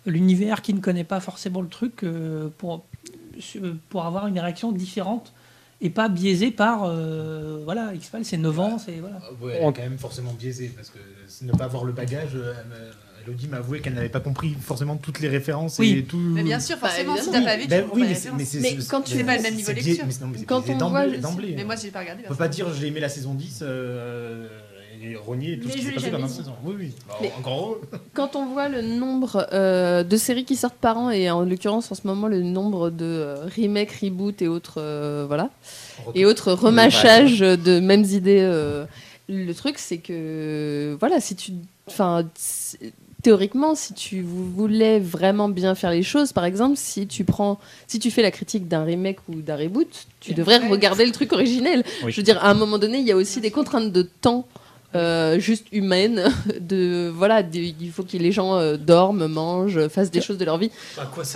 [0.07, 2.85] l'univers, qui ne connaît pas forcément le truc, euh, pour,
[3.89, 5.33] pour avoir une réaction différente
[5.81, 6.85] et pas biaisée par.
[6.85, 8.99] euh, voilà, X-Files, c'est 9 ans, c'est.
[9.01, 9.17] Voilà.
[9.41, 10.99] Ouais, elle est quand même forcément biaisée parce que
[11.45, 12.53] ne pas avoir le bagage, euh,
[13.25, 15.99] Elodie m'a avoué qu'elle n'avait pas compris forcément toutes les références Oui.
[15.99, 16.17] et tout.
[16.19, 17.45] Mais bien sûr, Bah, forcément, si évidemment.
[17.47, 19.43] t'as pas vu, tu Ben oui, pas mais mais Mais quand tu fais pas le
[19.43, 20.05] même niveau de lecture.
[20.07, 21.55] mais non, mais Quand biaisé on voit- d'emblée.
[21.57, 22.23] Mais moi, j'ai pas regardé.
[22.27, 24.49] On peut pas dire j'ai aimé la saison 10 euh,
[25.03, 26.53] et tout Mais ce qui s'est passé la saison.
[26.65, 26.93] Oui, oui.
[27.09, 27.81] Bah, Encore heureux.
[28.15, 31.91] Quand on voit le nombre euh, de séries qui sortent par an, et en l'occurrence
[31.91, 35.51] en ce moment le nombre de euh, remakes, reboots et autres, euh, voilà,
[36.15, 38.85] et autres remâchages de mêmes idées, euh,
[39.29, 41.53] le truc c'est que, voilà, si tu.
[41.87, 42.27] Enfin.
[43.23, 48.01] Théoriquement, si tu voulais vraiment bien faire les choses, par exemple, si tu prends, si
[48.01, 49.87] tu fais la critique d'un remake ou d'un reboot,
[50.19, 51.85] tu devrais regarder le truc originel.
[52.03, 52.11] Oui.
[52.11, 54.49] Je veux dire, à un moment donné, il y a aussi des contraintes de temps
[54.95, 56.25] euh, juste humaines.
[56.61, 60.59] De, voilà, il faut que les gens euh, dorment, mangent, fassent des choses de leur
[60.59, 60.71] vie,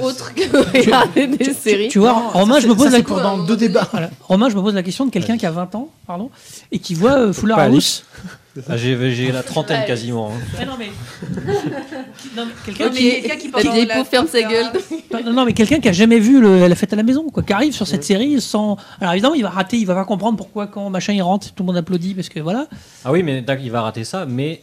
[0.01, 1.89] autres que regarder des séries.
[1.89, 3.89] Tu vois, Romain, je me pose ça, la moment deux débats.
[3.91, 4.11] Voilà.
[4.23, 6.31] Romain, je me pose la question de quelqu'un qui a 20 ans, pardon,
[6.71, 8.05] et qui voit euh, Fuller House.
[8.69, 9.87] Ah, j'ai j'ai la trentaine Ouais.
[9.87, 10.31] quasiment.
[10.33, 10.41] hein.
[10.61, 10.91] Ah non mais,
[12.37, 13.51] non, quelqu'un mais qui,
[13.87, 14.67] La peau ferme sa gueule.
[15.25, 17.43] Non, non, mais quelqu'un qui a jamais vu le- la fête à la maison, quoi,
[17.43, 18.77] qui arrive sur cette série sans.
[19.01, 21.63] Alors évidemment, il va rater, il va pas comprendre pourquoi quand machin il rentre, tout
[21.63, 22.67] le monde applaudit parce que voilà.
[23.05, 24.63] Ah oui, mais d'accord, il va rater ça, mais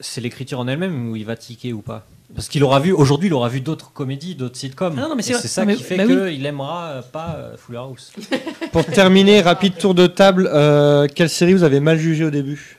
[0.00, 2.06] c'est l'écriture en elle-même où il va tiquer ou pas.
[2.34, 4.94] Parce qu'il aura vu, aujourd'hui, il aura vu d'autres comédies, d'autres sitcoms.
[4.96, 6.34] Ah non, non, mais Et c'est ça Non, mais- qui fait bah oui.
[6.36, 8.12] qu'il aimera euh, pas euh, Fuller House.
[8.72, 10.48] Pour terminer, rapide tour de table.
[10.52, 12.78] euh, quelle série vous avez mal jugée au début?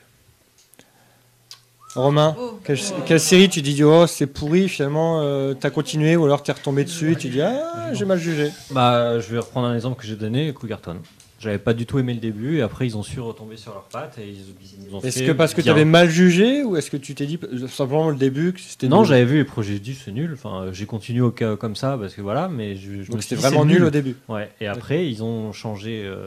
[1.94, 2.58] Romain Oh.
[2.64, 6.52] quelle, quelle série tu dis oh c'est pourri finalement euh, t'as continué ou alors t'es
[6.52, 10.00] retombé dessus et tu dis ah j'ai mal jugé Bah, je vais reprendre un exemple
[10.00, 10.96] que j'ai donné, Cougarton.
[11.40, 13.84] J'avais pas du tout aimé le début et après ils ont su retomber sur leurs
[13.84, 15.72] pattes et ils, ils ont Est-ce fait que parce que tu bien.
[15.74, 19.04] avais mal jugé ou est-ce que tu t'es dit simplement le début que c'était Non,
[19.04, 20.32] j'avais vu les projets, j'ai dit c'est nul.
[20.34, 23.22] Enfin, j'ai continué au cas comme ça parce que voilà, mais je, je me Donc
[23.22, 24.16] suis c'était vraiment nul au début.
[24.28, 24.50] Ouais.
[24.60, 26.26] Et après ils ont changé euh,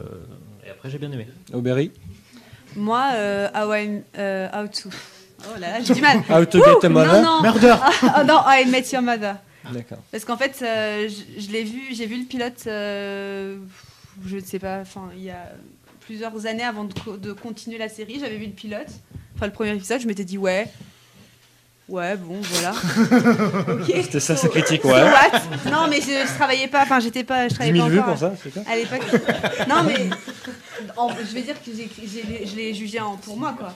[0.66, 1.26] et après j'ai bien aimé.
[1.52, 1.90] Aubery
[2.74, 4.88] Moi, euh, how, I, euh, how to.
[5.48, 6.18] Oh là là, j'ai du mal.
[6.28, 7.22] How to get a mother?
[7.22, 7.42] Non, non.
[7.42, 7.76] Murder.
[8.14, 9.36] Ah, non, I met your mother.
[9.72, 9.98] D'accord.
[10.10, 13.56] Parce qu'en fait, euh, je, je l'ai vu, j'ai vu le pilote, euh,
[14.26, 15.52] je ne sais pas, enfin, il y a
[16.00, 18.88] plusieurs années avant de, co- de continuer la série, j'avais vu le pilote,
[19.36, 20.66] enfin le premier épisode, je m'étais dit ouais,
[21.92, 22.72] ouais, bon, voilà.
[23.86, 25.02] C'était ça sa critique, so ouais.
[25.02, 25.70] what?
[25.70, 27.98] Non, mais je, je travaillais pas, enfin, j'étais pas, je 10 travaillais 000 pas vues
[28.00, 29.02] encore pour ça, c'est à l'époque.
[29.68, 30.08] Non, mais
[30.96, 33.74] en- je vais dire que j'ai- j'ai- je l'ai jugé en, pour moi, quoi.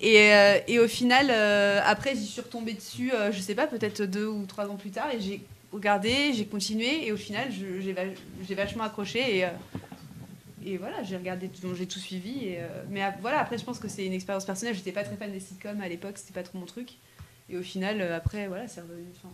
[0.00, 3.66] Et, euh, et au final, euh, après, j'y suis retombée dessus, euh, je sais pas,
[3.66, 5.42] peut-être deux ou trois ans plus tard, et j'ai
[5.72, 8.02] regardé, j'ai continué, et au final, j'ai va-
[8.48, 9.48] j'ai vachement accroché, et, euh,
[10.64, 12.44] et voilà, j'ai regardé, tout- j'ai tout suivi.
[12.46, 14.74] Et, euh, mais voilà, après, je pense que c'est une expérience personnelle.
[14.74, 16.90] J'étais pas très fan des sitcoms à l'époque, c'était pas trop mon truc.
[17.50, 19.04] Et au final, euh, après, voilà, c'est revenu.
[19.16, 19.32] enfin,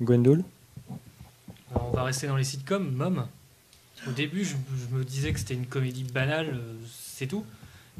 [0.00, 0.44] Gwendoul
[1.74, 2.90] on va rester dans les sitcoms.
[2.92, 3.26] Mom.
[4.06, 7.44] Au début, je, je me disais que c'était une comédie banale, euh, c'est tout.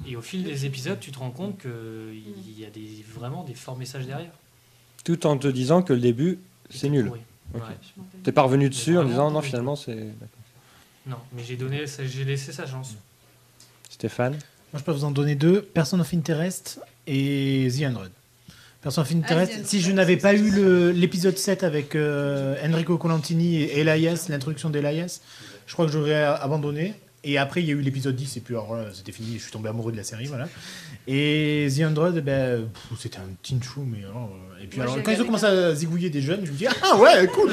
[0.06, 3.54] Et au fil des épisodes, tu te rends compte qu'il y a des, vraiment des
[3.54, 4.32] forts messages derrière.
[5.04, 6.38] Tout en te disant que le début,
[6.70, 7.10] c'est nul.
[7.12, 7.20] Oui.
[7.54, 7.62] Ok.
[7.62, 8.04] Ouais.
[8.22, 10.08] T'es pas revenu dessus en disant non, finalement, c'est.
[11.06, 12.94] Non, mais j'ai donné, j'ai laissé sa chance.
[13.88, 18.10] Stéphane Moi, je peux vous en donner deux Person of Interest et The Hundred.
[19.64, 25.20] Si je n'avais pas eu l'épisode 7 avec euh, Enrico Colantini et Elias, l'introduction d'Elias,
[25.66, 26.94] je crois que j'aurais abandonné.
[27.28, 29.42] Et après, il y a eu l'épisode 10, et puis alors là, c'était fini, je
[29.42, 30.46] suis tombé amoureux de la série, voilà.
[31.08, 34.96] Et The Hundred, ben, c'était un teen show, mais alors, euh, Et puis Moi, alors,
[34.96, 37.50] j'ai quand ils ont commencé à zigouiller des jeunes, je me dis, ah ouais, cool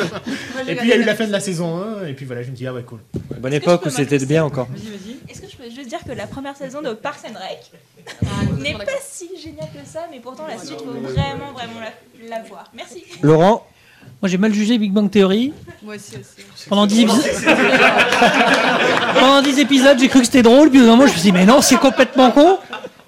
[0.67, 2.43] Et puis il y a eu la fin de la saison 1, et puis voilà,
[2.43, 2.99] je me dis, ah ouais, cool.
[3.39, 4.67] Bonne époque où c'était bien encore.
[4.67, 5.31] Vas-y, vas-y.
[5.31, 7.71] Est-ce que je peux juste dire que la première saison de Parks and Rec
[8.59, 12.43] n'est pas si géniale que ça, mais pourtant la suite faut vraiment, vraiment la, la
[12.43, 12.65] voir.
[12.73, 13.03] Merci.
[13.21, 13.65] Laurent
[14.21, 15.53] Moi, j'ai mal jugé Big Bang Theory.
[15.83, 16.67] Moi aussi, aussi.
[16.69, 17.21] Pendant 10 épisodes,
[19.19, 21.17] Pendant 10 épisodes, j'ai cru que c'était drôle, puis au bout d'un moment, je me
[21.17, 22.57] suis dit, mais non, c'est complètement con.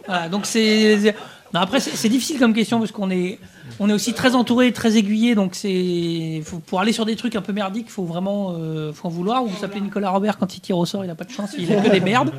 [0.08, 1.16] Voilà, donc c'est.
[1.54, 3.40] Non, après, c'est difficile comme question parce qu'on est,
[3.80, 6.42] on est aussi très entouré, très aiguillé, donc c'est.
[6.44, 9.12] faut- Pour aller sur des trucs un peu merdiques, il faut vraiment euh, faut en
[9.12, 9.44] vouloir.
[9.44, 11.72] Ou s'appeler Nicolas Robert quand il tire au sort, il a pas de chance, il
[11.72, 12.32] a que des merdes.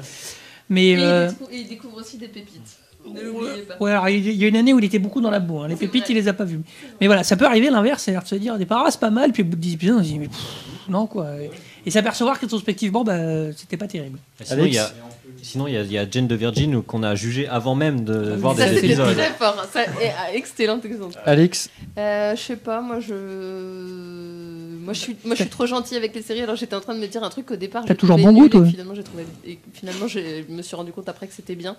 [0.68, 0.86] Mais.
[0.88, 2.78] Et il, euh, découvre, et il découvre aussi des pépites.
[3.68, 3.76] Pas.
[3.78, 5.60] Ouais, alors, il y a une année où il était beaucoup dans la boue.
[5.60, 5.68] hein.
[5.68, 6.60] Les pépites, il les a pas vues.
[7.00, 9.10] Mais voilà, ça peut arriver l'inverse, c'est-à-dire de se dire, au départ, ah, c'est pas
[9.10, 11.26] mal, puis au bout de 10 épisodes, on se dit, mais pff, non, quoi.
[11.86, 14.18] Et s'apercevoir qu'introspectivement, bah, c'était pas terrible.
[14.42, 14.90] Sinon, il y a,
[15.40, 18.04] sinon, il y a, il y a Jane de Virgin qu'on a jugé avant même
[18.04, 19.14] de voir Ça, des épisodes.
[19.16, 19.64] très fort.
[19.72, 21.14] Ça, et, excellent exemple.
[21.24, 23.14] Alex Euh, je sais pas, moi je.
[24.84, 26.94] Moi je, suis, moi je suis trop gentille avec les séries, alors j'étais en train
[26.94, 27.82] de me dire un truc au départ.
[27.84, 28.64] T'as j'ai toujours bon goût, toi.
[28.64, 31.56] Et finalement, j'ai trouvé, et finalement j'ai- je me suis rendu compte après que c'était
[31.56, 31.76] bien.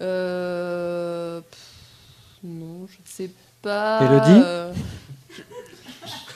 [0.00, 1.60] Euh, pff,
[2.44, 3.30] non, je sais
[3.62, 4.00] pas.
[4.02, 4.72] Élodie euh,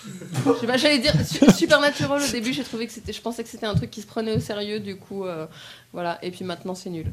[0.05, 3.43] je- sais pas, J'allais dire su- Supernatural au début, j'ai trouvé que c'était, je pensais
[3.43, 5.47] que c'était un truc qui se prenait au sérieux, du coup, euh,
[5.93, 6.19] voilà.
[6.23, 7.07] Et puis maintenant, c'est nul.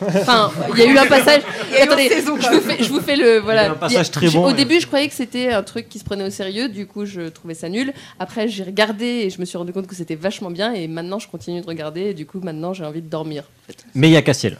[0.00, 1.42] Enfin, il y a eu un passage.
[1.82, 3.62] Attendez, saison, je vous fais, je vous fais le voilà.
[3.62, 4.54] Il y a un passage très bon, Au ouais.
[4.54, 7.22] début, je croyais que c'était un truc qui se prenait au sérieux, du coup, je
[7.28, 7.92] trouvais ça nul.
[8.18, 10.72] Après, j'ai regardé et je me suis rendu compte que c'était vachement bien.
[10.72, 12.02] Et maintenant, je continue de regarder.
[12.02, 13.44] Et du coup, maintenant, j'ai envie de dormir.
[13.64, 13.84] en fait.
[13.94, 14.58] Mais il y a Cassiel.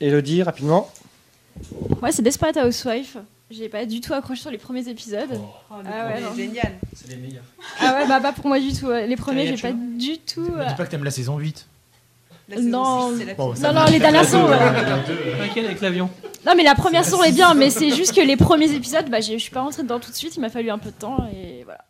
[0.00, 0.90] Elodie, rapidement.
[2.00, 3.16] Moi, c'est Desperate Housewife.
[3.52, 5.28] J'ai pas du tout accroché sur les premiers épisodes.
[5.70, 6.72] Oh, le Ah ouais, génial.
[6.94, 7.42] C'est les meilleurs.
[7.80, 8.90] Ah ouais, bah pas pour moi du tout.
[8.90, 10.40] Les premiers, j'ai pas du tout.
[10.40, 11.66] Me euh, dis pas que t'aimes la saison 8.
[12.48, 13.10] La saison Non.
[13.26, 14.46] la Bon, Non, non, les dernières sont.
[15.38, 16.08] T'inquiète avec l'avion.
[16.46, 19.20] Non, mais la première saison est bien, mais c'est juste que les premiers épisodes, bah,
[19.20, 20.34] j'ai- je suis pas rentrée dedans tout de suite.
[20.36, 21.84] Il m'a fallu un peu de temps et voilà.